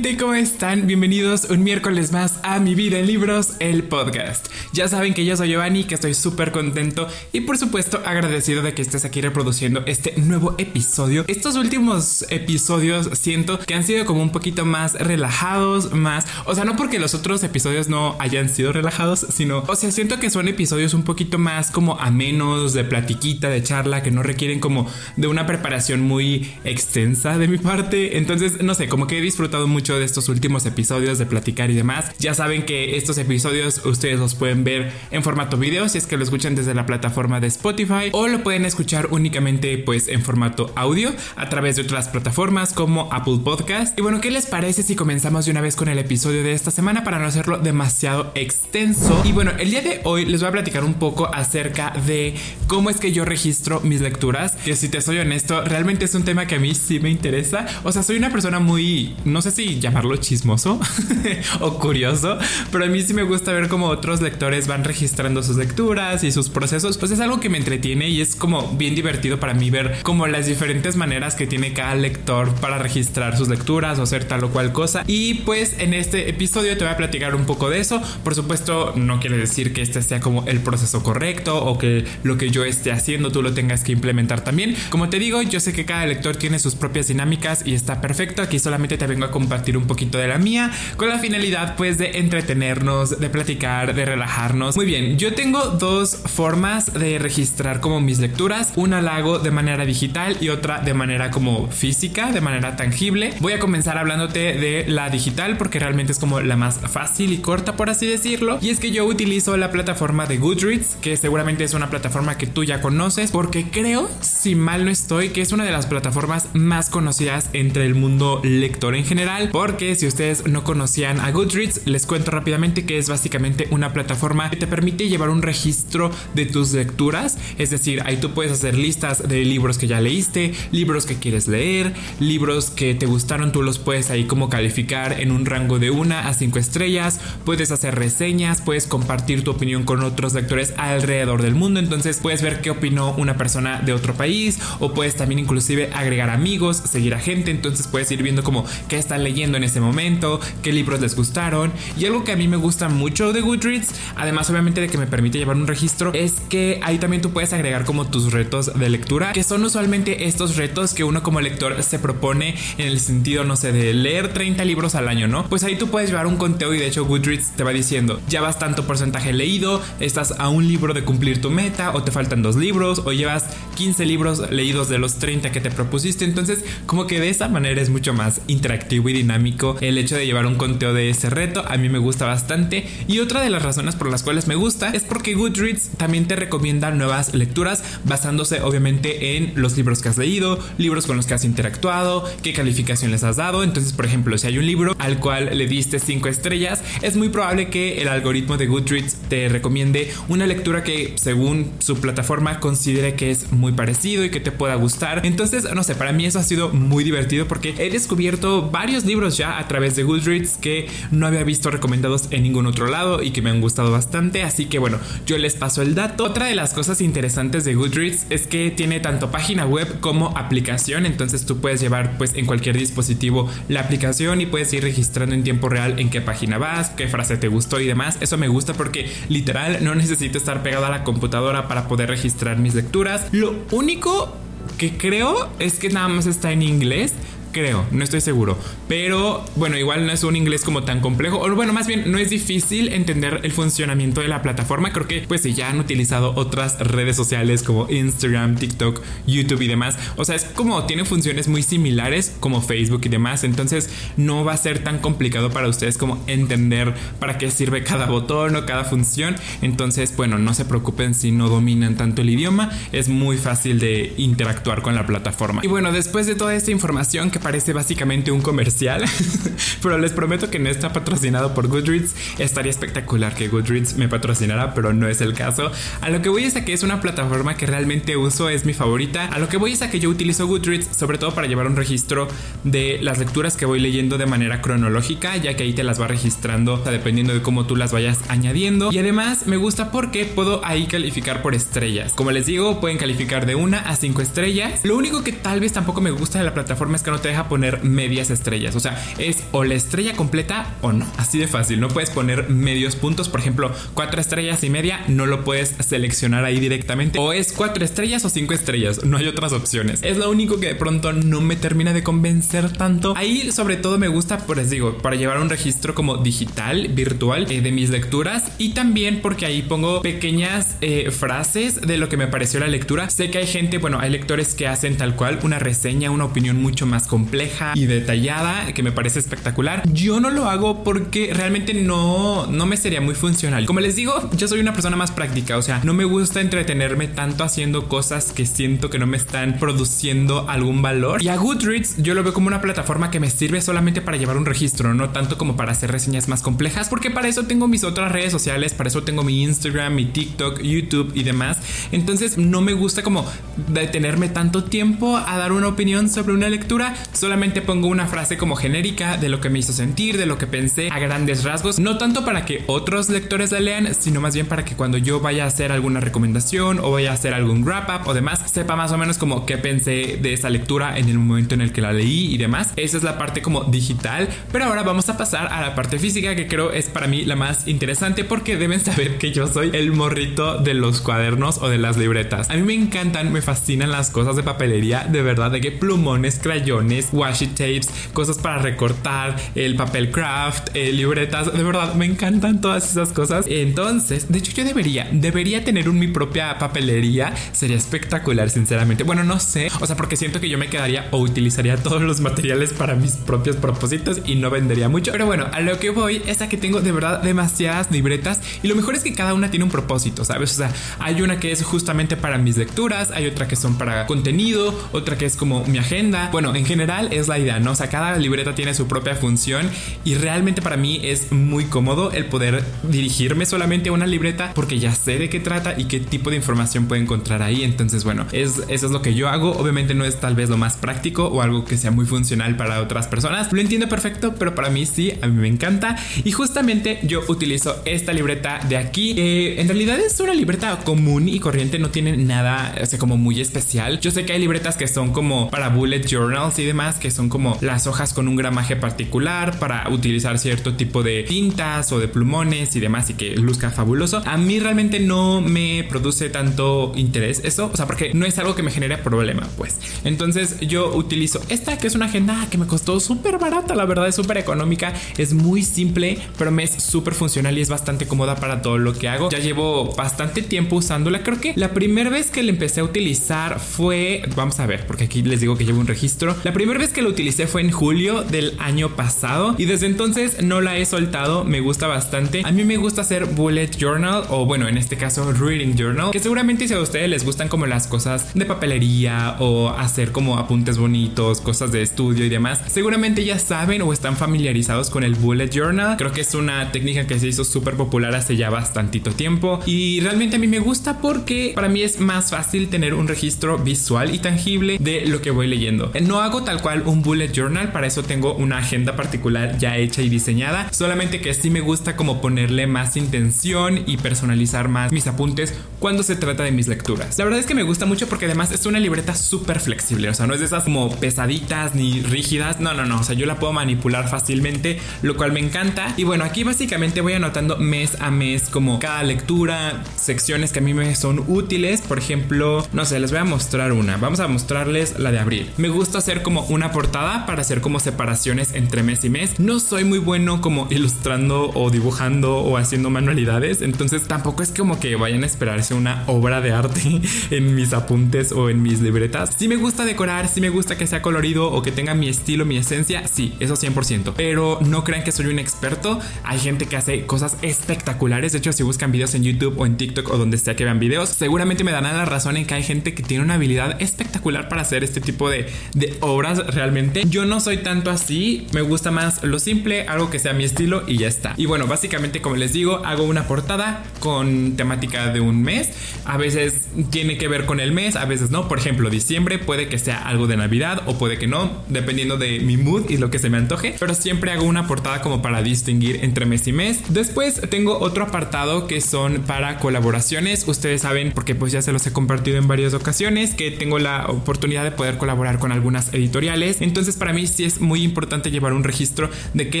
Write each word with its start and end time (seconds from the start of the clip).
¿qué 0.00 0.01
¿Cómo 0.18 0.34
están? 0.34 0.86
Bienvenidos 0.86 1.46
un 1.50 1.64
miércoles 1.64 2.12
más 2.12 2.38
a 2.42 2.60
Mi 2.60 2.74
Vida 2.74 2.98
en 2.98 3.06
Libros, 3.06 3.54
el 3.60 3.82
podcast. 3.84 4.48
Ya 4.72 4.86
saben 4.86 5.14
que 5.14 5.24
yo 5.24 5.36
soy 5.36 5.50
Giovanni, 5.50 5.84
que 5.84 5.94
estoy 5.94 6.14
súper 6.14 6.52
contento 6.52 7.08
y 7.32 7.40
por 7.40 7.56
supuesto 7.56 8.00
agradecido 8.04 8.62
de 8.62 8.74
que 8.74 8.82
estés 8.82 9.04
aquí 9.04 9.20
reproduciendo 9.20 9.82
este 9.86 10.14
nuevo 10.18 10.54
episodio. 10.58 11.24
Estos 11.28 11.56
últimos 11.56 12.26
episodios 12.28 13.08
siento 13.14 13.58
que 13.58 13.74
han 13.74 13.84
sido 13.84 14.04
como 14.04 14.22
un 14.22 14.30
poquito 14.30 14.64
más 14.64 14.94
relajados, 14.94 15.92
más... 15.92 16.26
O 16.44 16.54
sea, 16.54 16.64
no 16.64 16.76
porque 16.76 16.98
los 16.98 17.14
otros 17.14 17.42
episodios 17.42 17.88
no 17.88 18.16
hayan 18.18 18.48
sido 18.48 18.72
relajados, 18.72 19.26
sino... 19.30 19.64
O 19.66 19.76
sea, 19.76 19.90
siento 19.90 20.20
que 20.20 20.30
son 20.30 20.46
episodios 20.46 20.94
un 20.94 21.04
poquito 21.04 21.38
más 21.38 21.70
como 21.70 21.98
amenos, 21.98 22.74
de 22.74 22.84
platiquita, 22.84 23.48
de 23.48 23.62
charla, 23.62 24.02
que 24.02 24.10
no 24.10 24.22
requieren 24.22 24.60
como 24.60 24.88
de 25.16 25.26
una 25.26 25.46
preparación 25.46 26.02
muy 26.02 26.52
extensa 26.64 27.38
de 27.38 27.48
mi 27.48 27.58
parte. 27.58 28.18
Entonces, 28.18 28.62
no 28.62 28.74
sé, 28.74 28.88
como 28.88 29.06
que 29.06 29.18
he 29.18 29.22
disfrutado 29.22 29.66
mucho 29.66 29.98
de 29.98 30.01
estos 30.04 30.28
últimos 30.28 30.66
episodios 30.66 31.18
de 31.18 31.26
platicar 31.26 31.70
y 31.70 31.74
demás. 31.74 32.12
Ya 32.18 32.34
saben 32.34 32.64
que 32.64 32.96
estos 32.96 33.18
episodios 33.18 33.84
ustedes 33.84 34.18
los 34.18 34.34
pueden 34.34 34.64
ver 34.64 34.92
en 35.10 35.22
formato 35.22 35.56
video 35.56 35.88
si 35.88 35.98
es 35.98 36.06
que 36.06 36.16
lo 36.16 36.24
escuchan 36.24 36.54
desde 36.54 36.74
la 36.74 36.86
plataforma 36.86 37.40
de 37.40 37.46
Spotify 37.48 38.10
o 38.12 38.28
lo 38.28 38.42
pueden 38.42 38.64
escuchar 38.64 39.08
únicamente 39.10 39.78
pues 39.78 40.08
en 40.08 40.22
formato 40.22 40.72
audio 40.74 41.12
a 41.36 41.48
través 41.48 41.76
de 41.76 41.82
otras 41.82 42.08
plataformas 42.08 42.72
como 42.72 43.12
Apple 43.12 43.38
Podcast. 43.44 43.98
Y 43.98 44.02
bueno, 44.02 44.20
¿qué 44.20 44.30
les 44.30 44.46
parece 44.46 44.82
si 44.82 44.96
comenzamos 44.96 45.44
de 45.44 45.50
una 45.50 45.60
vez 45.60 45.76
con 45.76 45.88
el 45.88 45.98
episodio 45.98 46.42
de 46.42 46.52
esta 46.52 46.70
semana 46.70 47.04
para 47.04 47.18
no 47.18 47.26
hacerlo 47.26 47.58
demasiado 47.58 48.32
extenso? 48.34 49.22
Y 49.24 49.32
bueno, 49.32 49.52
el 49.58 49.70
día 49.70 49.82
de 49.82 50.00
hoy 50.04 50.24
les 50.24 50.40
voy 50.40 50.48
a 50.48 50.52
platicar 50.52 50.84
un 50.84 50.94
poco 50.94 51.32
acerca 51.32 51.92
de 52.06 52.34
cómo 52.66 52.90
es 52.90 52.98
que 52.98 53.12
yo 53.12 53.24
registro 53.24 53.80
mis 53.80 54.00
lecturas, 54.00 54.52
que 54.64 54.76
si 54.76 54.88
te 54.88 55.00
soy 55.00 55.18
honesto, 55.18 55.62
realmente 55.64 56.04
es 56.04 56.14
un 56.14 56.24
tema 56.24 56.46
que 56.46 56.56
a 56.56 56.58
mí 56.58 56.74
sí 56.74 57.00
me 57.00 57.10
interesa. 57.10 57.66
O 57.84 57.92
sea, 57.92 58.02
soy 58.02 58.16
una 58.16 58.30
persona 58.30 58.58
muy 58.58 59.14
no 59.24 59.42
sé 59.42 59.50
si 59.50 59.80
llamarlo 59.82 60.16
chismoso 60.16 60.80
o 61.60 61.78
curioso, 61.78 62.38
pero 62.70 62.84
a 62.84 62.88
mí 62.88 63.02
sí 63.02 63.12
me 63.12 63.24
gusta 63.24 63.52
ver 63.52 63.68
cómo 63.68 63.88
otros 63.88 64.22
lectores 64.22 64.66
van 64.66 64.84
registrando 64.84 65.42
sus 65.42 65.56
lecturas 65.56 66.24
y 66.24 66.32
sus 66.32 66.48
procesos. 66.48 66.96
Pues 66.96 67.12
es 67.12 67.20
algo 67.20 67.40
que 67.40 67.50
me 67.50 67.58
entretiene 67.58 68.08
y 68.08 68.20
es 68.20 68.36
como 68.36 68.68
bien 68.76 68.94
divertido 68.94 69.38
para 69.38 69.54
mí 69.54 69.70
ver 69.70 70.00
como 70.02 70.26
las 70.26 70.46
diferentes 70.46 70.96
maneras 70.96 71.34
que 71.34 71.46
tiene 71.46 71.72
cada 71.72 71.94
lector 71.94 72.54
para 72.54 72.78
registrar 72.78 73.36
sus 73.36 73.48
lecturas 73.48 73.98
o 73.98 74.02
hacer 74.02 74.24
tal 74.24 74.44
o 74.44 74.50
cual 74.50 74.72
cosa. 74.72 75.04
Y 75.06 75.34
pues 75.34 75.76
en 75.78 75.92
este 75.92 76.30
episodio 76.30 76.76
te 76.78 76.84
voy 76.84 76.92
a 76.92 76.96
platicar 76.96 77.34
un 77.34 77.44
poco 77.44 77.68
de 77.68 77.80
eso. 77.80 78.00
Por 78.24 78.34
supuesto, 78.34 78.94
no 78.96 79.20
quiere 79.20 79.36
decir 79.36 79.72
que 79.72 79.82
este 79.82 80.00
sea 80.02 80.20
como 80.20 80.44
el 80.46 80.60
proceso 80.60 81.02
correcto 81.02 81.64
o 81.64 81.78
que 81.78 82.04
lo 82.22 82.38
que 82.38 82.50
yo 82.50 82.64
esté 82.64 82.92
haciendo 82.92 83.32
tú 83.32 83.42
lo 83.42 83.52
tengas 83.52 83.82
que 83.82 83.92
implementar 83.92 84.44
también. 84.44 84.76
Como 84.90 85.08
te 85.08 85.18
digo, 85.18 85.42
yo 85.42 85.60
sé 85.60 85.72
que 85.72 85.84
cada 85.84 86.06
lector 86.06 86.36
tiene 86.36 86.58
sus 86.58 86.74
propias 86.74 87.08
dinámicas 87.08 87.62
y 87.64 87.74
está 87.74 88.00
perfecto. 88.00 88.42
Aquí 88.42 88.58
solamente 88.58 88.96
te 88.96 89.06
vengo 89.06 89.24
a 89.24 89.30
compartir 89.30 89.71
un 89.76 89.86
poquito 89.86 90.18
de 90.18 90.28
la 90.28 90.38
mía 90.38 90.70
con 90.96 91.08
la 91.08 91.18
finalidad 91.18 91.76
pues 91.76 91.98
de 91.98 92.18
entretenernos, 92.18 93.18
de 93.18 93.30
platicar, 93.30 93.94
de 93.94 94.04
relajarnos. 94.04 94.76
Muy 94.76 94.86
bien, 94.86 95.18
yo 95.18 95.34
tengo 95.34 95.60
dos 95.60 96.16
formas 96.16 96.92
de 96.92 97.18
registrar 97.18 97.80
como 97.80 98.00
mis 98.00 98.18
lecturas. 98.18 98.72
Una 98.76 99.00
la 99.00 99.16
hago 99.16 99.38
de 99.38 99.50
manera 99.50 99.84
digital 99.84 100.36
y 100.40 100.48
otra 100.48 100.80
de 100.80 100.94
manera 100.94 101.30
como 101.30 101.68
física, 101.68 102.32
de 102.32 102.40
manera 102.40 102.76
tangible. 102.76 103.34
Voy 103.40 103.52
a 103.52 103.58
comenzar 103.58 103.98
hablándote 103.98 104.54
de 104.54 104.84
la 104.88 105.10
digital 105.10 105.56
porque 105.56 105.78
realmente 105.78 106.12
es 106.12 106.18
como 106.18 106.40
la 106.40 106.56
más 106.56 106.78
fácil 106.78 107.32
y 107.32 107.38
corta 107.38 107.76
por 107.76 107.90
así 107.90 108.06
decirlo. 108.06 108.58
Y 108.60 108.70
es 108.70 108.80
que 108.80 108.90
yo 108.90 109.04
utilizo 109.04 109.56
la 109.56 109.70
plataforma 109.70 110.26
de 110.26 110.38
Goodreads, 110.38 110.96
que 111.00 111.16
seguramente 111.16 111.64
es 111.64 111.74
una 111.74 111.90
plataforma 111.90 112.38
que 112.38 112.46
tú 112.46 112.64
ya 112.64 112.80
conoces 112.80 113.30
porque 113.30 113.70
creo, 113.70 114.10
si 114.20 114.54
mal 114.54 114.84
no 114.84 114.90
estoy, 114.90 115.30
que 115.30 115.40
es 115.40 115.52
una 115.52 115.64
de 115.64 115.72
las 115.72 115.86
plataformas 115.86 116.46
más 116.54 116.90
conocidas 116.90 117.48
entre 117.52 117.86
el 117.86 117.94
mundo 117.94 118.40
lector 118.42 118.94
en 118.94 119.04
general, 119.04 119.50
porque 119.62 119.94
si 119.94 120.08
ustedes 120.08 120.48
no 120.48 120.64
conocían 120.64 121.20
a 121.20 121.30
Goodreads, 121.30 121.82
les 121.84 122.04
cuento 122.04 122.32
rápidamente 122.32 122.84
que 122.84 122.98
es 122.98 123.08
básicamente 123.08 123.68
una 123.70 123.92
plataforma 123.92 124.50
que 124.50 124.56
te 124.56 124.66
permite 124.66 125.08
llevar 125.08 125.28
un 125.28 125.40
registro 125.40 126.10
de 126.34 126.46
tus 126.46 126.72
lecturas, 126.72 127.38
es 127.58 127.70
decir, 127.70 128.02
ahí 128.04 128.16
tú 128.16 128.32
puedes 128.32 128.50
hacer 128.50 128.76
listas 128.76 129.28
de 129.28 129.44
libros 129.44 129.78
que 129.78 129.86
ya 129.86 130.00
leíste, 130.00 130.52
libros 130.72 131.06
que 131.06 131.14
quieres 131.14 131.46
leer, 131.46 131.94
libros 132.18 132.70
que 132.70 132.96
te 132.96 133.06
gustaron, 133.06 133.52
tú 133.52 133.62
los 133.62 133.78
puedes 133.78 134.10
ahí 134.10 134.24
como 134.24 134.48
calificar 134.48 135.20
en 135.20 135.30
un 135.30 135.46
rango 135.46 135.78
de 135.78 135.92
1 135.92 136.12
a 136.12 136.34
5 136.34 136.58
estrellas, 136.58 137.20
puedes 137.44 137.70
hacer 137.70 137.94
reseñas, 137.94 138.62
puedes 138.62 138.88
compartir 138.88 139.44
tu 139.44 139.52
opinión 139.52 139.84
con 139.84 140.02
otros 140.02 140.34
lectores 140.34 140.74
alrededor 140.76 141.40
del 141.40 141.54
mundo, 141.54 141.78
entonces 141.78 142.18
puedes 142.20 142.42
ver 142.42 142.62
qué 142.62 142.70
opinó 142.70 143.14
una 143.14 143.36
persona 143.36 143.80
de 143.80 143.92
otro 143.92 144.14
país 144.14 144.58
o 144.80 144.92
puedes 144.92 145.14
también 145.14 145.38
inclusive 145.38 145.88
agregar 145.94 146.30
amigos, 146.30 146.78
seguir 146.78 147.14
a 147.14 147.20
gente, 147.20 147.52
entonces 147.52 147.86
puedes 147.86 148.10
ir 148.10 148.24
viendo 148.24 148.42
como 148.42 148.66
qué 148.88 148.98
están 148.98 149.22
leyendo 149.22 149.51
en 149.56 149.64
ese 149.64 149.80
momento, 149.80 150.40
qué 150.62 150.72
libros 150.72 151.00
les 151.00 151.16
gustaron. 151.16 151.72
Y 151.98 152.06
algo 152.06 152.24
que 152.24 152.32
a 152.32 152.36
mí 152.36 152.48
me 152.48 152.56
gusta 152.56 152.88
mucho 152.88 153.32
de 153.32 153.40
Goodreads, 153.40 153.88
además 154.16 154.48
obviamente 154.50 154.80
de 154.80 154.88
que 154.88 154.98
me 154.98 155.06
permite 155.06 155.38
llevar 155.38 155.56
un 155.56 155.66
registro, 155.66 156.12
es 156.14 156.34
que 156.48 156.80
ahí 156.82 156.98
también 156.98 157.22
tú 157.22 157.30
puedes 157.30 157.52
agregar 157.52 157.84
como 157.84 158.06
tus 158.06 158.32
retos 158.32 158.78
de 158.78 158.88
lectura, 158.88 159.32
que 159.32 159.44
son 159.44 159.64
usualmente 159.64 160.26
estos 160.26 160.56
retos 160.56 160.94
que 160.94 161.04
uno 161.04 161.22
como 161.22 161.40
lector 161.40 161.82
se 161.82 161.98
propone 161.98 162.56
en 162.78 162.88
el 162.88 163.00
sentido, 163.00 163.44
no 163.44 163.56
sé, 163.56 163.72
de 163.72 163.92
leer 163.94 164.32
30 164.32 164.64
libros 164.64 164.94
al 164.94 165.08
año, 165.08 165.28
¿no? 165.28 165.44
Pues 165.48 165.64
ahí 165.64 165.76
tú 165.76 165.88
puedes 165.88 166.10
llevar 166.10 166.26
un 166.26 166.36
conteo 166.36 166.74
y 166.74 166.78
de 166.78 166.86
hecho 166.86 167.04
Goodreads 167.04 167.52
te 167.56 167.64
va 167.64 167.72
diciendo, 167.72 168.20
ya 168.28 168.40
vas 168.40 168.58
tanto 168.58 168.86
porcentaje 168.86 169.32
leído, 169.32 169.82
estás 170.00 170.34
a 170.38 170.48
un 170.48 170.66
libro 170.68 170.94
de 170.94 171.04
cumplir 171.04 171.40
tu 171.40 171.50
meta 171.50 171.92
o 171.94 172.02
te 172.02 172.10
faltan 172.10 172.42
dos 172.42 172.56
libros 172.56 173.02
o 173.04 173.12
llevas 173.12 173.46
15 173.76 174.06
libros 174.06 174.50
leídos 174.50 174.88
de 174.88 174.98
los 174.98 175.18
30 175.18 175.52
que 175.52 175.60
te 175.60 175.70
propusiste, 175.70 176.24
entonces 176.24 176.64
como 176.86 177.06
que 177.06 177.20
de 177.20 177.30
esa 177.30 177.48
manera 177.48 177.80
es 177.80 177.90
mucho 177.90 178.12
más 178.12 178.40
interactivo 178.46 179.08
y 179.08 179.12
dinámico 179.12 179.41
el 179.80 179.98
hecho 179.98 180.16
de 180.16 180.26
llevar 180.26 180.46
un 180.46 180.56
conteo 180.56 180.94
de 180.94 181.10
ese 181.10 181.30
reto. 181.30 181.64
A 181.68 181.76
mí 181.76 181.88
me 181.88 181.98
gusta 181.98 182.26
bastante. 182.26 182.86
Y 183.08 183.18
otra 183.18 183.40
de 183.40 183.50
las 183.50 183.62
razones 183.62 183.96
por 183.96 184.10
las 184.10 184.22
cuales 184.22 184.46
me 184.46 184.54
gusta 184.54 184.90
es 184.90 185.02
porque 185.02 185.34
Goodreads 185.34 185.90
también 185.96 186.26
te 186.26 186.36
recomienda 186.36 186.90
nuevas 186.90 187.34
lecturas 187.34 187.82
basándose 188.04 188.60
obviamente 188.62 189.36
en 189.36 189.52
los 189.56 189.76
libros 189.76 190.02
que 190.02 190.08
has 190.08 190.18
leído, 190.18 190.58
libros 190.78 191.06
con 191.06 191.16
los 191.16 191.26
que 191.26 191.34
has 191.34 191.44
interactuado, 191.44 192.24
qué 192.42 192.52
calificación 192.52 193.10
les 193.10 193.24
has 193.24 193.36
dado. 193.36 193.62
Entonces, 193.62 193.92
por 193.92 194.06
ejemplo, 194.06 194.36
si 194.38 194.46
hay 194.46 194.58
un 194.58 194.66
libro 194.66 194.94
al 194.98 195.18
cual 195.18 195.56
le 195.56 195.66
diste 195.66 195.98
5 195.98 196.28
estrellas, 196.28 196.82
es 197.02 197.16
muy 197.16 197.28
probable 197.28 197.68
que 197.68 198.00
el 198.02 198.08
algoritmo 198.08 198.56
de 198.56 198.66
Goodreads 198.66 199.16
te 199.28 199.48
recomiende 199.48 200.12
una 200.28 200.46
lectura 200.46 200.84
que 200.84 201.14
según 201.16 201.70
su 201.78 201.96
plataforma 201.96 202.60
considere 202.60 203.14
que 203.14 203.30
es 203.30 203.52
muy 203.52 203.72
parecido 203.72 204.24
y 204.24 204.30
que 204.30 204.40
te 204.40 204.52
pueda 204.52 204.74
gustar. 204.76 205.24
Entonces, 205.24 205.66
no 205.74 205.82
sé, 205.82 205.94
para 205.94 206.12
mí 206.12 206.26
eso 206.26 206.38
ha 206.38 206.42
sido 206.42 206.70
muy 206.70 207.04
divertido 207.04 207.46
porque 207.46 207.74
he 207.78 207.90
descubierto 207.90 208.70
varios 208.70 209.04
libros 209.04 209.31
ya 209.36 209.58
a 209.58 209.68
través 209.68 209.96
de 209.96 210.02
Goodreads 210.02 210.58
que 210.58 210.88
no 211.10 211.26
había 211.26 211.44
visto 211.44 211.70
recomendados 211.70 212.28
en 212.30 212.42
ningún 212.42 212.66
otro 212.66 212.86
lado 212.86 213.22
y 213.22 213.30
que 213.30 213.42
me 213.42 213.50
han 213.50 213.60
gustado 213.60 213.90
bastante. 213.90 214.42
Así 214.42 214.66
que 214.66 214.78
bueno, 214.78 214.98
yo 215.26 215.38
les 215.38 215.54
paso 215.54 215.82
el 215.82 215.94
dato. 215.94 216.24
Otra 216.24 216.46
de 216.46 216.54
las 216.54 216.74
cosas 216.74 217.00
interesantes 217.00 217.64
de 217.64 217.74
Goodreads 217.74 218.26
es 218.30 218.46
que 218.46 218.70
tiene 218.70 219.00
tanto 219.00 219.30
página 219.30 219.66
web 219.66 220.00
como 220.00 220.36
aplicación. 220.36 221.06
Entonces 221.06 221.46
tú 221.46 221.60
puedes 221.60 221.80
llevar 221.80 222.18
pues 222.18 222.34
en 222.34 222.46
cualquier 222.46 222.76
dispositivo 222.76 223.48
la 223.68 223.80
aplicación 223.80 224.40
y 224.40 224.46
puedes 224.46 224.72
ir 224.72 224.82
registrando 224.82 225.34
en 225.34 225.44
tiempo 225.44 225.68
real 225.68 225.98
en 225.98 226.10
qué 226.10 226.20
página 226.20 226.58
vas, 226.58 226.90
qué 226.90 227.08
frase 227.08 227.36
te 227.36 227.48
gustó 227.48 227.80
y 227.80 227.86
demás. 227.86 228.18
Eso 228.20 228.38
me 228.38 228.48
gusta 228.48 228.74
porque 228.74 229.10
literal 229.28 229.78
no 229.82 229.94
necesito 229.94 230.38
estar 230.38 230.62
pegado 230.62 230.86
a 230.86 230.90
la 230.90 231.04
computadora 231.04 231.68
para 231.68 231.88
poder 231.88 232.08
registrar 232.08 232.58
mis 232.58 232.74
lecturas. 232.74 233.26
Lo 233.32 233.54
único 233.70 234.36
que 234.78 234.96
creo 234.96 235.48
es 235.58 235.78
que 235.78 235.90
nada 235.90 236.08
más 236.08 236.26
está 236.26 236.52
en 236.52 236.62
inglés 236.62 237.14
creo, 237.52 237.86
no 237.90 238.02
estoy 238.02 238.20
seguro. 238.20 238.58
Pero 238.88 239.44
bueno, 239.56 239.78
igual 239.78 240.06
no 240.06 240.12
es 240.12 240.24
un 240.24 240.36
inglés 240.36 240.62
como 240.62 240.82
tan 240.82 241.00
complejo. 241.00 241.38
O 241.38 241.54
bueno, 241.54 241.72
más 241.72 241.86
bien 241.86 242.10
no 242.10 242.18
es 242.18 242.30
difícil 242.30 242.92
entender 242.92 243.40
el 243.42 243.52
funcionamiento 243.52 244.20
de 244.20 244.28
la 244.28 244.42
plataforma. 244.42 244.92
Creo 244.92 245.06
que 245.06 245.20
pues 245.28 245.42
si 245.42 245.54
ya 245.54 245.68
han 245.68 245.78
utilizado 245.78 246.34
otras 246.34 246.78
redes 246.80 247.16
sociales 247.16 247.62
como 247.62 247.88
Instagram, 247.88 248.56
TikTok, 248.56 249.00
YouTube 249.26 249.62
y 249.62 249.68
demás. 249.68 249.96
O 250.16 250.24
sea, 250.24 250.34
es 250.34 250.44
como 250.44 250.84
tiene 250.84 251.04
funciones 251.04 251.48
muy 251.48 251.62
similares 251.62 252.34
como 252.40 252.60
Facebook 252.60 253.02
y 253.04 253.08
demás. 253.08 253.44
Entonces 253.44 253.90
no 254.16 254.44
va 254.44 254.52
a 254.52 254.56
ser 254.56 254.82
tan 254.82 254.98
complicado 254.98 255.50
para 255.50 255.68
ustedes 255.68 255.98
como 255.98 256.22
entender 256.26 256.94
para 257.18 257.38
qué 257.38 257.50
sirve 257.50 257.84
cada 257.84 258.06
botón 258.06 258.56
o 258.56 258.66
cada 258.66 258.84
función. 258.84 259.36
Entonces, 259.60 260.16
bueno, 260.16 260.38
no 260.38 260.54
se 260.54 260.64
preocupen 260.64 261.14
si 261.14 261.32
no 261.32 261.48
dominan 261.48 261.96
tanto 261.96 262.22
el 262.22 262.30
idioma. 262.30 262.70
Es 262.92 263.08
muy 263.08 263.36
fácil 263.36 263.78
de 263.78 264.14
interactuar 264.16 264.82
con 264.82 264.94
la 264.94 265.06
plataforma. 265.06 265.60
Y 265.64 265.68
bueno, 265.68 265.92
después 265.92 266.26
de 266.26 266.34
toda 266.34 266.54
esta 266.54 266.70
información 266.70 267.30
que 267.30 267.40
parece 267.42 267.72
básicamente 267.72 268.30
un 268.30 268.40
comercial, 268.40 269.04
pero 269.82 269.98
les 269.98 270.12
prometo 270.12 270.50
que 270.50 270.58
no 270.58 270.70
está 270.70 270.92
patrocinado 270.92 271.54
por 271.54 271.68
Goodreads. 271.68 272.14
Estaría 272.38 272.70
espectacular 272.70 273.34
que 273.34 273.48
Goodreads 273.48 273.96
me 273.96 274.08
patrocinara, 274.08 274.74
pero 274.74 274.92
no 274.92 275.08
es 275.08 275.20
el 275.20 275.34
caso. 275.34 275.70
A 276.00 276.10
lo 276.10 276.22
que 276.22 276.28
voy 276.28 276.44
es 276.44 276.56
a 276.56 276.64
que 276.64 276.72
es 276.72 276.82
una 276.82 277.00
plataforma 277.00 277.56
que 277.56 277.66
realmente 277.66 278.16
uso, 278.16 278.48
es 278.48 278.64
mi 278.64 278.74
favorita. 278.74 279.26
A 279.26 279.38
lo 279.38 279.48
que 279.48 279.56
voy 279.56 279.72
es 279.72 279.82
a 279.82 279.90
que 279.90 280.00
yo 280.00 280.08
utilizo 280.08 280.46
Goodreads 280.46 280.96
sobre 280.96 281.18
todo 281.18 281.34
para 281.34 281.46
llevar 281.46 281.66
un 281.66 281.76
registro 281.76 282.28
de 282.64 282.98
las 283.02 283.18
lecturas 283.18 283.56
que 283.56 283.66
voy 283.66 283.80
leyendo 283.80 284.18
de 284.18 284.26
manera 284.26 284.60
cronológica, 284.62 285.36
ya 285.36 285.56
que 285.56 285.64
ahí 285.64 285.72
te 285.72 285.82
las 285.82 286.00
va 286.00 286.06
registrando 286.06 286.78
dependiendo 286.78 287.34
de 287.34 287.42
cómo 287.42 287.66
tú 287.66 287.76
las 287.76 287.92
vayas 287.92 288.18
añadiendo. 288.28 288.92
Y 288.92 288.98
además 288.98 289.46
me 289.46 289.56
gusta 289.56 289.90
porque 289.90 290.24
puedo 290.24 290.64
ahí 290.64 290.86
calificar 290.86 291.42
por 291.42 291.54
estrellas. 291.54 292.12
Como 292.14 292.30
les 292.30 292.46
digo, 292.46 292.80
pueden 292.80 292.98
calificar 292.98 293.46
de 293.46 293.54
una 293.54 293.80
a 293.80 293.96
cinco 293.96 294.22
estrellas. 294.22 294.80
Lo 294.84 294.96
único 294.96 295.24
que 295.24 295.32
tal 295.32 295.60
vez 295.60 295.72
tampoco 295.72 296.00
me 296.00 296.10
gusta 296.10 296.38
de 296.38 296.44
la 296.44 296.54
plataforma 296.54 296.96
es 296.96 297.02
que 297.02 297.10
no 297.10 297.20
te 297.20 297.28
deja 297.32 297.48
poner 297.48 297.82
medias 297.82 298.30
estrellas. 298.30 298.76
O 298.76 298.80
sea, 298.80 299.02
es 299.18 299.44
o 299.52 299.64
la 299.64 299.74
estrella 299.74 300.14
completa 300.14 300.66
o 300.82 300.92
no. 300.92 301.06
Así 301.16 301.38
de 301.38 301.48
fácil. 301.48 301.80
No 301.80 301.88
puedes 301.88 302.10
poner 302.10 302.48
medios 302.48 302.96
puntos. 302.96 303.28
Por 303.28 303.40
ejemplo, 303.40 303.72
cuatro 303.94 304.20
estrellas 304.20 304.62
y 304.64 304.70
media 304.70 305.00
no 305.08 305.26
lo 305.26 305.44
puedes 305.44 305.74
seleccionar 305.80 306.44
ahí 306.44 306.60
directamente. 306.60 307.18
O 307.18 307.32
es 307.32 307.52
cuatro 307.52 307.84
estrellas 307.84 308.24
o 308.24 308.30
cinco 308.30 308.54
estrellas. 308.54 309.04
No 309.04 309.16
hay 309.16 309.26
otras 309.26 309.52
opciones. 309.52 310.02
Es 310.02 310.16
lo 310.16 310.30
único 310.30 310.60
que 310.60 310.68
de 310.68 310.74
pronto 310.74 311.12
no 311.12 311.40
me 311.40 311.56
termina 311.56 311.92
de 311.92 312.02
convencer 312.02 312.72
tanto. 312.72 313.14
Ahí 313.16 313.50
sobre 313.52 313.76
todo 313.76 313.98
me 313.98 314.08
gusta, 314.08 314.38
pues 314.38 314.70
digo, 314.70 314.98
para 314.98 315.16
llevar 315.16 315.38
un 315.38 315.48
registro 315.48 315.94
como 315.94 316.18
digital, 316.18 316.88
virtual 316.88 317.50
eh, 317.50 317.60
de 317.60 317.72
mis 317.72 317.90
lecturas. 317.90 318.52
Y 318.58 318.74
también 318.74 319.20
porque 319.22 319.46
ahí 319.46 319.62
pongo 319.62 320.02
pequeñas 320.02 320.76
eh, 320.80 321.10
frases 321.10 321.80
de 321.80 321.96
lo 321.96 322.08
que 322.08 322.16
me 322.16 322.26
pareció 322.26 322.60
la 322.60 322.68
lectura. 322.68 323.10
Sé 323.10 323.30
que 323.30 323.38
hay 323.38 323.46
gente, 323.46 323.78
bueno, 323.78 323.98
hay 324.00 324.10
lectores 324.10 324.54
que 324.54 324.68
hacen 324.68 324.96
tal 324.96 325.16
cual 325.16 325.38
una 325.42 325.58
reseña, 325.58 326.10
una 326.10 326.24
opinión 326.24 326.60
mucho 326.60 326.86
más 326.86 327.06
compleja 327.22 327.72
y 327.76 327.86
detallada 327.86 328.74
que 328.74 328.82
me 328.82 328.90
parece 328.90 329.20
espectacular. 329.20 329.84
Yo 329.92 330.18
no 330.18 330.30
lo 330.30 330.50
hago 330.50 330.82
porque 330.82 331.32
realmente 331.32 331.72
no, 331.72 332.48
no 332.48 332.66
me 332.66 332.76
sería 332.76 333.00
muy 333.00 333.14
funcional. 333.14 333.64
Como 333.64 333.78
les 333.78 333.94
digo, 333.94 334.28
yo 334.36 334.48
soy 334.48 334.58
una 334.58 334.72
persona 334.72 334.96
más 334.96 335.12
práctica, 335.12 335.56
o 335.56 335.62
sea, 335.62 335.80
no 335.84 335.94
me 335.94 336.04
gusta 336.04 336.40
entretenerme 336.40 337.06
tanto 337.06 337.44
haciendo 337.44 337.88
cosas 337.88 338.32
que 338.32 338.44
siento 338.44 338.90
que 338.90 338.98
no 338.98 339.06
me 339.06 339.16
están 339.16 339.60
produciendo 339.60 340.50
algún 340.50 340.82
valor. 340.82 341.22
Y 341.22 341.28
a 341.28 341.36
Goodreads 341.36 342.02
yo 342.02 342.14
lo 342.14 342.24
veo 342.24 342.32
como 342.32 342.48
una 342.48 342.60
plataforma 342.60 343.12
que 343.12 343.20
me 343.20 343.30
sirve 343.30 343.62
solamente 343.62 344.02
para 344.02 344.16
llevar 344.16 344.36
un 344.36 344.44
registro, 344.44 344.92
no 344.92 345.10
tanto 345.10 345.38
como 345.38 345.56
para 345.56 345.70
hacer 345.70 345.92
reseñas 345.92 346.26
más 346.26 346.42
complejas, 346.42 346.88
porque 346.88 347.12
para 347.12 347.28
eso 347.28 347.44
tengo 347.44 347.68
mis 347.68 347.84
otras 347.84 348.10
redes 348.10 348.32
sociales, 348.32 348.74
para 348.74 348.88
eso 348.88 349.04
tengo 349.04 349.22
mi 349.22 349.44
Instagram, 349.44 349.94
mi 349.94 350.06
TikTok, 350.06 350.60
YouTube 350.60 351.12
y 351.14 351.22
demás. 351.22 351.58
Entonces 351.92 352.36
no 352.36 352.60
me 352.62 352.72
gusta 352.72 353.04
como 353.04 353.24
detenerme 353.68 354.28
tanto 354.28 354.64
tiempo 354.64 355.16
a 355.16 355.38
dar 355.38 355.52
una 355.52 355.68
opinión 355.68 356.10
sobre 356.10 356.32
una 356.34 356.48
lectura, 356.48 356.96
solamente 357.12 357.62
pongo 357.62 357.88
una 357.88 358.06
frase 358.06 358.36
como 358.36 358.56
genérica 358.56 359.16
de 359.16 359.28
lo 359.28 359.40
que 359.40 359.50
me 359.50 359.58
hizo 359.58 359.72
sentir, 359.72 360.18
de 360.18 360.26
lo 360.26 360.38
que 360.38 360.46
pensé 360.46 360.88
a 360.90 360.98
grandes 360.98 361.44
rasgos, 361.44 361.78
no 361.78 361.98
tanto 361.98 362.24
para 362.24 362.44
que 362.44 362.64
otros 362.66 363.08
lectores 363.08 363.52
la 363.52 363.60
lean, 363.60 363.94
sino 363.94 364.20
más 364.20 364.34
bien 364.34 364.46
para 364.46 364.64
que 364.64 364.74
cuando 364.74 364.98
yo 364.98 365.20
vaya 365.20 365.44
a 365.44 365.46
hacer 365.48 365.72
alguna 365.72 366.00
recomendación 366.00 366.78
o 366.80 366.90
vaya 366.90 367.10
a 367.10 367.14
hacer 367.14 367.34
algún 367.34 367.64
wrap 367.64 367.88
up 367.88 368.08
o 368.08 368.14
demás, 368.14 368.40
sepa 368.50 368.76
más 368.76 368.92
o 368.92 368.98
menos 368.98 369.18
como 369.18 369.46
qué 369.46 369.58
pensé 369.58 370.18
de 370.20 370.32
esa 370.32 370.50
lectura 370.50 370.98
en 370.98 371.08
el 371.08 371.18
momento 371.18 371.54
en 371.54 371.60
el 371.60 371.72
que 371.72 371.80
la 371.80 371.92
leí 371.92 372.32
y 372.32 372.38
demás. 372.38 372.72
Esa 372.76 372.96
es 372.96 373.02
la 373.02 373.18
parte 373.18 373.42
como 373.42 373.64
digital, 373.64 374.28
pero 374.50 374.66
ahora 374.66 374.82
vamos 374.82 375.08
a 375.08 375.16
pasar 375.16 375.48
a 375.52 375.60
la 375.60 375.74
parte 375.74 375.98
física 375.98 376.34
que 376.34 376.46
creo 376.46 376.72
es 376.72 376.88
para 376.88 377.06
mí 377.06 377.24
la 377.24 377.36
más 377.36 377.66
interesante 377.66 378.24
porque 378.24 378.56
deben 378.56 378.80
saber 378.80 379.18
que 379.18 379.32
yo 379.32 379.46
soy 379.46 379.70
el 379.72 379.92
morrito 379.92 380.58
de 380.58 380.74
los 380.74 381.00
cuadernos 381.00 381.58
o 381.58 381.68
de 381.68 381.78
las 381.78 381.96
libretas. 381.96 382.50
A 382.50 382.54
mí 382.54 382.62
me 382.62 382.74
encantan, 382.74 383.32
me 383.32 383.42
fascinan 383.42 383.90
las 383.90 384.10
cosas 384.10 384.36
de 384.36 384.42
papelería, 384.42 385.06
de 385.08 385.22
verdad, 385.22 385.50
de 385.50 385.60
que 385.60 385.72
plumones, 385.72 386.38
crayones, 386.38 386.91
washi 387.12 387.48
tapes, 387.48 387.88
cosas 388.12 388.38
para 388.38 388.58
recortar, 388.58 389.36
el 389.54 389.76
papel 389.76 390.10
craft, 390.10 390.70
eh, 390.74 390.92
libretas, 390.92 391.52
de 391.52 391.62
verdad, 391.62 391.94
me 391.94 392.06
encantan 392.06 392.60
todas 392.60 392.90
esas 392.90 393.10
cosas. 393.10 393.46
Entonces, 393.48 394.30
de 394.30 394.38
hecho 394.38 394.52
yo 394.52 394.64
debería, 394.64 395.08
debería 395.12 395.64
tener 395.64 395.88
mi 395.90 396.08
propia 396.08 396.58
papelería, 396.58 397.34
sería 397.52 397.76
espectacular, 397.76 398.50
sinceramente. 398.50 399.04
Bueno, 399.04 399.24
no 399.24 399.38
sé, 399.40 399.68
o 399.80 399.86
sea, 399.86 399.96
porque 399.96 400.16
siento 400.16 400.40
que 400.40 400.48
yo 400.48 400.58
me 400.58 400.68
quedaría 400.68 401.08
o 401.10 401.18
utilizaría 401.18 401.76
todos 401.76 402.02
los 402.02 402.20
materiales 402.20 402.72
para 402.72 402.94
mis 402.94 403.12
propios 403.12 403.56
propósitos 403.56 404.20
y 404.26 404.36
no 404.36 404.50
vendería 404.50 404.88
mucho. 404.88 405.12
Pero 405.12 405.26
bueno, 405.26 405.46
a 405.52 405.60
lo 405.60 405.78
que 405.78 405.90
voy 405.90 406.22
es 406.26 406.42
a 406.42 406.48
que 406.48 406.56
tengo 406.56 406.80
de 406.80 406.92
verdad 406.92 407.22
demasiadas 407.22 407.90
libretas 407.90 408.40
y 408.62 408.68
lo 408.68 408.74
mejor 408.74 408.94
es 408.94 409.02
que 409.02 409.14
cada 409.14 409.34
una 409.34 409.50
tiene 409.50 409.64
un 409.64 409.70
propósito, 409.70 410.24
¿sabes? 410.24 410.52
O 410.52 410.54
sea, 410.54 410.72
hay 410.98 411.22
una 411.22 411.38
que 411.38 411.52
es 411.52 411.62
justamente 411.62 412.16
para 412.16 412.38
mis 412.38 412.56
lecturas, 412.56 413.10
hay 413.10 413.26
otra 413.26 413.48
que 413.48 413.56
son 413.56 413.78
para 413.78 414.06
contenido, 414.06 414.74
otra 414.92 415.16
que 415.16 415.26
es 415.26 415.36
como 415.36 415.64
mi 415.66 415.78
agenda. 415.78 416.28
Bueno, 416.32 416.54
en 416.54 416.64
general 416.64 416.81
es 417.10 417.28
la 417.28 417.38
idea, 417.38 417.60
¿no? 417.60 417.72
O 417.72 417.74
sea, 417.74 417.88
cada 417.88 418.16
libreta 418.16 418.54
tiene 418.54 418.74
su 418.74 418.86
propia 418.86 419.14
función 419.14 419.68
y 420.04 420.14
realmente 420.14 420.62
para 420.62 420.76
mí 420.76 421.00
es 421.02 421.32
muy 421.32 421.66
cómodo 421.66 422.12
el 422.12 422.26
poder 422.26 422.64
dirigirme 422.82 423.46
solamente 423.46 423.88
a 423.88 423.92
una 423.92 424.06
libreta 424.06 424.52
porque 424.54 424.78
ya 424.78 424.94
sé 424.94 425.18
de 425.18 425.28
qué 425.28 425.40
trata 425.40 425.74
y 425.78 425.84
qué 425.84 426.00
tipo 426.00 426.30
de 426.30 426.36
información 426.36 426.86
puedo 426.86 427.00
encontrar 427.00 427.42
ahí. 427.42 427.62
Entonces, 427.62 428.04
bueno, 428.04 428.26
es, 428.32 428.62
eso 428.68 428.86
es 428.86 428.92
lo 428.92 429.02
que 429.02 429.14
yo 429.14 429.28
hago. 429.28 429.52
Obviamente 429.52 429.94
no 429.94 430.04
es 430.04 430.20
tal 430.20 430.34
vez 430.34 430.48
lo 430.48 430.56
más 430.56 430.76
práctico 430.76 431.26
o 431.26 431.42
algo 431.42 431.64
que 431.64 431.76
sea 431.76 431.90
muy 431.90 432.06
funcional 432.06 432.56
para 432.56 432.80
otras 432.80 433.06
personas. 433.08 433.52
Lo 433.52 433.60
entiendo 433.60 433.88
perfecto, 433.88 434.34
pero 434.38 434.54
para 434.54 434.70
mí 434.70 434.86
sí, 434.86 435.12
a 435.22 435.26
mí 435.26 435.40
me 435.40 435.48
encanta. 435.48 435.96
Y 436.24 436.32
justamente 436.32 437.00
yo 437.02 437.22
utilizo 437.28 437.82
esta 437.84 438.12
libreta 438.12 438.60
de 438.68 438.76
aquí. 438.76 439.14
en 439.16 439.68
realidad 439.68 439.98
es 440.00 440.18
una 440.20 440.34
libreta 440.34 440.78
común 440.84 441.28
y 441.28 441.40
corriente, 441.40 441.78
no 441.78 441.90
tiene 441.90 442.16
nada, 442.16 442.74
o 442.80 442.86
sea, 442.86 442.98
como 442.98 443.16
muy 443.16 443.40
especial. 443.40 444.00
Yo 444.00 444.10
sé 444.10 444.24
que 444.24 444.32
hay 444.32 444.40
libretas 444.40 444.76
que 444.76 444.88
son 444.88 445.12
como 445.12 445.50
para 445.50 445.68
bullet 445.68 446.06
journals 446.06 446.58
y 446.58 446.64
demás, 446.72 446.96
que 446.96 447.10
son 447.10 447.28
como 447.28 447.58
las 447.60 447.86
hojas 447.86 448.14
con 448.14 448.28
un 448.28 448.36
gramaje 448.36 448.76
particular 448.76 449.58
para 449.58 449.90
utilizar 449.90 450.38
cierto 450.38 450.74
tipo 450.74 451.02
de 451.02 451.22
tintas 451.22 451.92
o 451.92 452.00
de 452.00 452.08
plumones 452.08 452.74
y 452.76 452.80
demás 452.80 453.10
y 453.10 453.14
que 453.14 453.36
luzca 453.36 453.70
fabuloso. 453.70 454.22
A 454.24 454.38
mí 454.38 454.58
realmente 454.58 454.98
no 454.98 455.42
me 455.42 455.84
produce 455.84 456.30
tanto 456.30 456.92
interés 456.96 457.42
eso, 457.44 457.70
o 457.70 457.76
sea, 457.76 457.86
porque 457.86 458.14
no 458.14 458.24
es 458.24 458.38
algo 458.38 458.54
que 458.54 458.62
me 458.62 458.70
genere 458.70 458.96
problema, 458.96 459.46
pues. 459.58 459.80
Entonces 460.04 460.60
yo 460.60 460.94
utilizo 460.96 461.42
esta 461.50 461.76
que 461.76 461.88
es 461.88 461.94
una 461.94 462.06
agenda 462.06 462.46
que 462.50 462.56
me 462.56 462.66
costó 462.66 462.98
súper 463.00 463.38
barata, 463.38 463.74
la 463.74 463.84
verdad 463.84 464.08
es 464.08 464.14
súper 464.14 464.38
económica, 464.38 464.94
es 465.18 465.34
muy 465.34 465.62
simple, 465.62 466.18
pero 466.38 466.50
me 466.50 466.62
es 466.62 466.70
súper 466.82 467.12
funcional 467.12 467.58
y 467.58 467.60
es 467.60 467.68
bastante 467.68 468.06
cómoda 468.06 468.36
para 468.36 468.62
todo 468.62 468.78
lo 468.78 468.94
que 468.94 469.10
hago. 469.10 469.28
Ya 469.28 469.40
llevo 469.40 469.94
bastante 469.94 470.40
tiempo 470.40 470.76
usándola, 470.76 471.22
creo 471.22 471.38
que 471.38 471.52
la 471.54 471.74
primera 471.74 472.08
vez 472.08 472.30
que 472.30 472.42
la 472.42 472.50
empecé 472.50 472.80
a 472.80 472.84
utilizar 472.84 473.60
fue, 473.60 474.22
vamos 474.34 474.58
a 474.58 474.66
ver, 474.66 474.86
porque 474.86 475.04
aquí 475.04 475.22
les 475.22 475.40
digo 475.40 475.58
que 475.58 475.66
llevo 475.66 475.80
un 475.80 475.86
registro. 475.86 476.34
La 476.44 476.54
primera 476.62 476.78
vez 476.78 476.92
que 476.92 477.02
la 477.02 477.08
utilicé 477.08 477.48
fue 477.48 477.60
en 477.60 477.72
julio 477.72 478.22
del 478.22 478.54
año 478.60 478.94
pasado 478.94 479.56
y 479.58 479.64
desde 479.64 479.86
entonces 479.86 480.44
no 480.44 480.60
la 480.60 480.76
he 480.76 480.86
soltado, 480.86 481.42
me 481.42 481.58
gusta 481.58 481.88
bastante. 481.88 482.42
A 482.44 482.52
mí 482.52 482.62
me 482.62 482.76
gusta 482.76 483.00
hacer 483.00 483.24
bullet 483.24 483.70
journal 483.76 484.22
o 484.28 484.46
bueno, 484.46 484.68
en 484.68 484.78
este 484.78 484.96
caso 484.96 485.32
reading 485.32 485.74
journal, 485.74 486.12
que 486.12 486.20
seguramente 486.20 486.68
si 486.68 486.74
a 486.74 486.78
ustedes 486.78 487.10
les 487.10 487.24
gustan 487.24 487.48
como 487.48 487.66
las 487.66 487.88
cosas 487.88 488.32
de 488.34 488.44
papelería 488.44 489.38
o 489.40 489.70
hacer 489.70 490.12
como 490.12 490.38
apuntes 490.38 490.78
bonitos, 490.78 491.40
cosas 491.40 491.72
de 491.72 491.82
estudio 491.82 492.24
y 492.24 492.28
demás, 492.28 492.60
seguramente 492.68 493.24
ya 493.24 493.40
saben 493.40 493.82
o 493.82 493.92
están 493.92 494.16
familiarizados 494.16 494.88
con 494.88 495.02
el 495.02 495.16
bullet 495.16 495.50
journal. 495.50 495.96
Creo 495.96 496.12
que 496.12 496.20
es 496.20 496.32
una 496.32 496.70
técnica 496.70 497.08
que 497.08 497.18
se 497.18 497.26
hizo 497.26 497.44
súper 497.44 497.74
popular 497.74 498.14
hace 498.14 498.36
ya 498.36 498.50
bastantito 498.50 499.10
tiempo 499.10 499.58
y 499.66 499.98
realmente 499.98 500.36
a 500.36 500.38
mí 500.38 500.46
me 500.46 500.60
gusta 500.60 501.00
porque 501.00 501.54
para 501.56 501.68
mí 501.68 501.82
es 501.82 501.98
más 501.98 502.30
fácil 502.30 502.68
tener 502.68 502.94
un 502.94 503.08
registro 503.08 503.58
visual 503.58 504.14
y 504.14 504.20
tangible 504.20 504.76
de 504.78 505.06
lo 505.06 505.20
que 505.20 505.32
voy 505.32 505.48
leyendo. 505.48 505.90
No 506.00 506.20
hago 506.20 506.44
tal 506.52 506.60
cual 506.60 506.82
un 506.84 507.00
bullet 507.00 507.32
journal, 507.32 507.72
para 507.72 507.86
eso 507.86 508.02
tengo 508.02 508.34
una 508.34 508.58
agenda 508.58 508.94
particular 508.94 509.56
ya 509.56 509.78
hecha 509.78 510.02
y 510.02 510.10
diseñada, 510.10 510.70
solamente 510.70 511.22
que 511.22 511.32
sí 511.32 511.48
me 511.48 511.60
gusta 511.60 511.96
como 511.96 512.20
ponerle 512.20 512.66
más 512.66 512.98
intención 512.98 513.84
y 513.86 513.96
personalizar 513.96 514.68
más 514.68 514.92
mis 514.92 515.06
apuntes 515.06 515.54
cuando 515.78 516.02
se 516.02 516.14
trata 516.14 516.42
de 516.42 516.50
mis 516.50 516.68
lecturas. 516.68 517.16
La 517.16 517.24
verdad 517.24 517.40
es 517.40 517.46
que 517.46 517.54
me 517.54 517.62
gusta 517.62 517.86
mucho 517.86 518.06
porque 518.06 518.26
además 518.26 518.52
es 518.52 518.66
una 518.66 518.80
libreta 518.80 519.14
súper 519.14 519.60
flexible, 519.60 520.10
o 520.10 520.14
sea, 520.14 520.26
no 520.26 520.34
es 520.34 520.40
de 520.40 520.46
esas 520.46 520.64
como 520.64 520.94
pesaditas 520.96 521.74
ni 521.74 522.02
rígidas, 522.02 522.60
no, 522.60 522.74
no, 522.74 522.84
no, 522.84 523.00
o 523.00 523.02
sea, 523.02 523.14
yo 523.14 523.24
la 523.24 523.36
puedo 523.36 523.54
manipular 523.54 524.10
fácilmente, 524.10 524.78
lo 525.00 525.16
cual 525.16 525.32
me 525.32 525.40
encanta. 525.40 525.94
Y 525.96 526.04
bueno, 526.04 526.24
aquí 526.24 526.44
básicamente 526.44 527.00
voy 527.00 527.14
anotando 527.14 527.56
mes 527.56 527.96
a 527.98 528.10
mes 528.10 528.50
como 528.50 528.78
cada 528.78 529.02
lectura, 529.04 529.82
secciones 529.96 530.52
que 530.52 530.58
a 530.58 530.62
mí 530.62 530.74
me 530.74 530.94
son 530.96 531.24
útiles, 531.28 531.80
por 531.80 531.96
ejemplo, 531.96 532.68
no 532.74 532.84
sé, 532.84 533.00
les 533.00 533.10
voy 533.10 533.20
a 533.20 533.24
mostrar 533.24 533.72
una, 533.72 533.96
vamos 533.96 534.20
a 534.20 534.28
mostrarles 534.28 534.98
la 534.98 535.12
de 535.12 535.18
abril. 535.18 535.50
Me 535.56 535.70
gusta 535.70 535.96
hacer 535.96 536.20
como 536.20 536.41
una 536.48 536.72
portada 536.72 537.26
para 537.26 537.42
hacer 537.42 537.60
como 537.60 537.80
separaciones 537.80 538.54
entre 538.54 538.82
mes 538.82 539.04
y 539.04 539.10
mes. 539.10 539.38
No 539.38 539.60
soy 539.60 539.84
muy 539.84 539.98
bueno 539.98 540.40
como 540.40 540.66
ilustrando 540.70 541.50
o 541.54 541.70
dibujando 541.70 542.38
o 542.38 542.56
haciendo 542.56 542.90
manualidades, 542.90 543.62
entonces 543.62 544.02
tampoco 544.08 544.42
es 544.42 544.50
como 544.50 544.80
que 544.80 544.96
vayan 544.96 545.22
a 545.22 545.26
esperarse 545.26 545.74
una 545.74 546.04
obra 546.06 546.40
de 546.40 546.52
arte 546.52 547.00
en 547.30 547.54
mis 547.54 547.72
apuntes 547.72 548.32
o 548.32 548.50
en 548.50 548.62
mis 548.62 548.80
libretas. 548.80 549.30
Si 549.36 549.48
me 549.48 549.56
gusta 549.56 549.84
decorar, 549.84 550.28
si 550.28 550.40
me 550.40 550.50
gusta 550.50 550.76
que 550.76 550.86
sea 550.86 551.02
colorido 551.02 551.50
o 551.50 551.62
que 551.62 551.72
tenga 551.72 551.94
mi 551.94 552.08
estilo, 552.08 552.44
mi 552.44 552.56
esencia, 552.56 553.06
sí, 553.08 553.34
eso 553.40 553.54
100%. 553.54 554.14
Pero 554.16 554.58
no 554.62 554.84
crean 554.84 555.04
que 555.04 555.12
soy 555.12 555.26
un 555.26 555.38
experto. 555.38 556.00
Hay 556.24 556.38
gente 556.38 556.66
que 556.66 556.76
hace 556.76 557.06
cosas 557.06 557.36
espectaculares. 557.42 558.32
De 558.32 558.38
hecho, 558.38 558.52
si 558.52 558.62
buscan 558.62 558.92
videos 558.92 559.14
en 559.14 559.24
YouTube 559.24 559.58
o 559.58 559.66
en 559.66 559.76
TikTok 559.76 560.10
o 560.10 560.18
donde 560.18 560.38
sea 560.38 560.56
que 560.56 560.64
vean 560.64 560.78
videos, 560.78 561.08
seguramente 561.08 561.64
me 561.64 561.72
dan 561.72 561.84
la 561.84 562.04
razón 562.04 562.36
en 562.36 562.46
que 562.46 562.54
hay 562.54 562.62
gente 562.62 562.94
que 562.94 563.02
tiene 563.02 563.24
una 563.24 563.34
habilidad 563.34 563.80
espectacular 563.80 564.48
para 564.48 564.62
hacer 564.62 564.84
este 564.84 565.00
tipo 565.00 565.28
de, 565.30 565.46
de 565.74 565.96
obras 566.00 566.31
realmente. 566.38 567.02
Yo 567.06 567.24
no 567.24 567.40
soy 567.40 567.58
tanto 567.58 567.90
así. 567.90 568.46
Me 568.52 568.62
gusta 568.62 568.90
más 568.90 569.22
lo 569.22 569.38
simple, 569.38 569.86
algo 569.88 570.10
que 570.10 570.18
sea 570.18 570.32
mi 570.32 570.44
estilo 570.44 570.82
y 570.86 570.98
ya 570.98 571.08
está. 571.08 571.34
Y 571.36 571.46
bueno, 571.46 571.66
básicamente, 571.66 572.20
como 572.20 572.36
les 572.36 572.52
digo, 572.52 572.84
hago 572.84 573.04
una 573.04 573.26
portada 573.26 573.84
con 574.00 574.56
temática 574.56 575.12
de 575.12 575.20
un 575.20 575.42
mes. 575.42 575.70
A 576.04 576.16
veces 576.16 576.68
tiene 576.90 577.18
que 577.18 577.28
ver 577.28 577.44
con 577.46 577.60
el 577.60 577.72
mes, 577.72 577.96
a 577.96 578.04
veces 578.04 578.30
no. 578.30 578.48
Por 578.48 578.58
ejemplo, 578.58 578.90
diciembre 578.90 579.38
puede 579.38 579.68
que 579.68 579.78
sea 579.78 580.06
algo 580.06 580.26
de 580.26 580.36
Navidad 580.36 580.82
o 580.86 580.98
puede 580.98 581.18
que 581.18 581.26
no, 581.26 581.62
dependiendo 581.68 582.16
de 582.16 582.40
mi 582.40 582.56
mood 582.56 582.90
y 582.90 582.96
lo 582.96 583.10
que 583.10 583.18
se 583.18 583.30
me 583.30 583.36
antoje. 583.36 583.74
Pero 583.78 583.94
siempre 583.94 584.32
hago 584.32 584.44
una 584.44 584.66
portada 584.66 585.00
como 585.02 585.22
para 585.22 585.42
distinguir 585.42 586.00
entre 586.02 586.26
mes 586.26 586.46
y 586.46 586.52
mes. 586.52 586.80
Después 586.88 587.40
tengo 587.50 587.78
otro 587.78 588.04
apartado 588.04 588.66
que 588.66 588.80
son 588.80 589.22
para 589.22 589.58
colaboraciones. 589.58 590.46
Ustedes 590.46 590.82
saben, 590.82 591.12
porque 591.12 591.34
pues 591.34 591.52
ya 591.52 591.62
se 591.62 591.72
los 591.72 591.86
he 591.86 591.92
compartido 591.92 592.38
en 592.38 592.48
varias 592.48 592.74
ocasiones, 592.74 593.34
que 593.34 593.50
tengo 593.50 593.78
la 593.78 594.06
oportunidad 594.06 594.64
de 594.64 594.70
poder 594.70 594.98
colaborar 594.98 595.38
con 595.38 595.52
algunas 595.52 595.92
editoriales 595.92 596.21
Entonces 596.28 596.96
para 596.96 597.12
mí 597.12 597.26
sí 597.26 597.44
es 597.44 597.60
muy 597.60 597.82
importante 597.82 598.30
llevar 598.30 598.52
un 598.52 598.64
registro 598.64 599.10
de 599.34 599.50
qué 599.50 599.60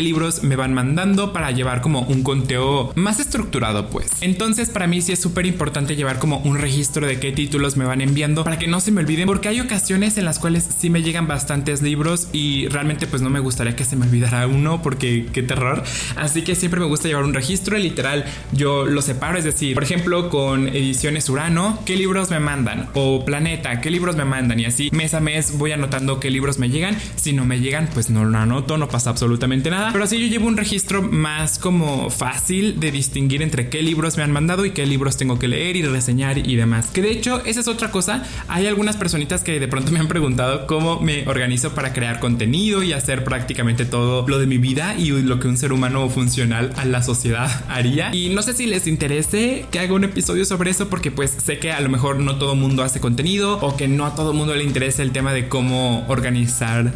libros 0.00 0.42
me 0.42 0.56
van 0.56 0.72
mandando 0.72 1.32
para 1.32 1.50
llevar 1.50 1.80
como 1.80 2.02
un 2.02 2.22
conteo 2.22 2.92
más 2.94 3.20
estructurado 3.20 3.88
pues. 3.88 4.10
Entonces 4.20 4.70
para 4.70 4.86
mí 4.86 5.02
sí 5.02 5.12
es 5.12 5.20
súper 5.20 5.46
importante 5.46 5.96
llevar 5.96 6.18
como 6.18 6.38
un 6.38 6.58
registro 6.58 7.06
de 7.06 7.18
qué 7.18 7.32
títulos 7.32 7.76
me 7.76 7.84
van 7.84 8.00
enviando 8.00 8.44
para 8.44 8.58
que 8.58 8.68
no 8.68 8.80
se 8.80 8.92
me 8.92 9.00
olviden 9.00 9.26
porque 9.26 9.48
hay 9.48 9.60
ocasiones 9.60 10.18
en 10.18 10.24
las 10.24 10.38
cuales 10.38 10.68
sí 10.78 10.88
me 10.88 11.02
llegan 11.02 11.26
bastantes 11.26 11.82
libros 11.82 12.28
y 12.32 12.68
realmente 12.68 13.06
pues 13.06 13.22
no 13.22 13.30
me 13.30 13.40
gustaría 13.40 13.76
que 13.76 13.84
se 13.84 13.96
me 13.96 14.06
olvidara 14.06 14.46
uno 14.46 14.82
porque 14.82 15.26
qué 15.32 15.42
terror. 15.42 15.82
Así 16.16 16.42
que 16.42 16.54
siempre 16.54 16.80
me 16.80 16.86
gusta 16.86 17.08
llevar 17.08 17.24
un 17.24 17.34
registro 17.34 17.76
literal. 17.76 18.24
Yo 18.52 18.86
lo 18.86 19.02
separo, 19.02 19.38
es 19.38 19.44
decir, 19.44 19.74
por 19.74 19.82
ejemplo 19.82 20.30
con 20.30 20.68
ediciones 20.68 21.28
Urano, 21.28 21.80
qué 21.84 21.96
libros 21.96 22.30
me 22.30 22.38
mandan 22.38 22.88
o 22.94 23.24
Planeta, 23.24 23.80
qué 23.80 23.90
libros 23.90 24.16
me 24.16 24.24
mandan 24.24 24.60
y 24.60 24.64
así 24.64 24.90
mes 24.92 25.14
a 25.14 25.20
mes 25.20 25.58
voy 25.58 25.72
anotando 25.72 26.20
qué 26.20 26.30
libros 26.30 26.51
me 26.58 26.70
llegan. 26.70 26.96
Si 27.16 27.32
no 27.32 27.44
me 27.44 27.60
llegan 27.60 27.88
pues 27.92 28.10
no 28.10 28.24
lo 28.24 28.38
anoto, 28.38 28.78
no 28.78 28.88
pasa 28.88 29.10
absolutamente 29.10 29.70
nada. 29.70 29.90
Pero 29.92 30.04
así 30.04 30.20
yo 30.20 30.26
llevo 30.26 30.46
un 30.46 30.56
registro 30.56 31.02
más 31.02 31.58
como 31.58 32.10
fácil 32.10 32.80
de 32.80 32.90
distinguir 32.90 33.42
entre 33.42 33.68
qué 33.68 33.82
libros 33.82 34.16
me 34.16 34.22
han 34.22 34.32
mandado 34.32 34.64
y 34.64 34.70
qué 34.70 34.86
libros 34.86 35.16
tengo 35.16 35.38
que 35.38 35.48
leer 35.48 35.76
y 35.76 35.82
reseñar 35.82 36.38
y 36.38 36.56
demás. 36.56 36.88
Que 36.88 37.02
de 37.02 37.10
hecho 37.10 37.42
esa 37.44 37.60
es 37.60 37.68
otra 37.68 37.90
cosa. 37.90 38.24
Hay 38.48 38.66
algunas 38.66 38.96
personitas 38.96 39.42
que 39.42 39.60
de 39.60 39.68
pronto 39.68 39.92
me 39.92 40.00
han 40.00 40.08
preguntado 40.08 40.66
cómo 40.66 41.00
me 41.00 41.26
organizo 41.26 41.74
para 41.74 41.92
crear 41.92 42.20
contenido 42.20 42.82
y 42.82 42.92
hacer 42.92 43.24
prácticamente 43.24 43.84
todo 43.84 44.26
lo 44.28 44.38
de 44.38 44.46
mi 44.46 44.58
vida 44.58 44.94
y 44.96 45.10
lo 45.10 45.38
que 45.38 45.48
un 45.48 45.56
ser 45.56 45.72
humano 45.72 46.08
funcional 46.08 46.72
a 46.76 46.84
la 46.84 47.02
sociedad 47.02 47.50
haría. 47.68 48.14
Y 48.14 48.30
no 48.30 48.42
sé 48.42 48.52
si 48.52 48.66
les 48.66 48.86
interese 48.86 49.66
que 49.70 49.78
haga 49.78 49.94
un 49.94 50.04
episodio 50.04 50.44
sobre 50.44 50.70
eso 50.70 50.88
porque 50.88 51.10
pues 51.10 51.36
sé 51.42 51.58
que 51.58 51.72
a 51.72 51.80
lo 51.80 51.88
mejor 51.88 52.18
no 52.18 52.36
todo 52.36 52.54
mundo 52.54 52.82
hace 52.82 53.00
contenido 53.00 53.58
o 53.60 53.76
que 53.76 53.88
no 53.88 54.06
a 54.06 54.14
todo 54.14 54.32
mundo 54.32 54.54
le 54.54 54.64
interesa 54.64 55.02
el 55.02 55.12
tema 55.12 55.32
de 55.32 55.48
cómo 55.48 56.04
organizar 56.08 56.31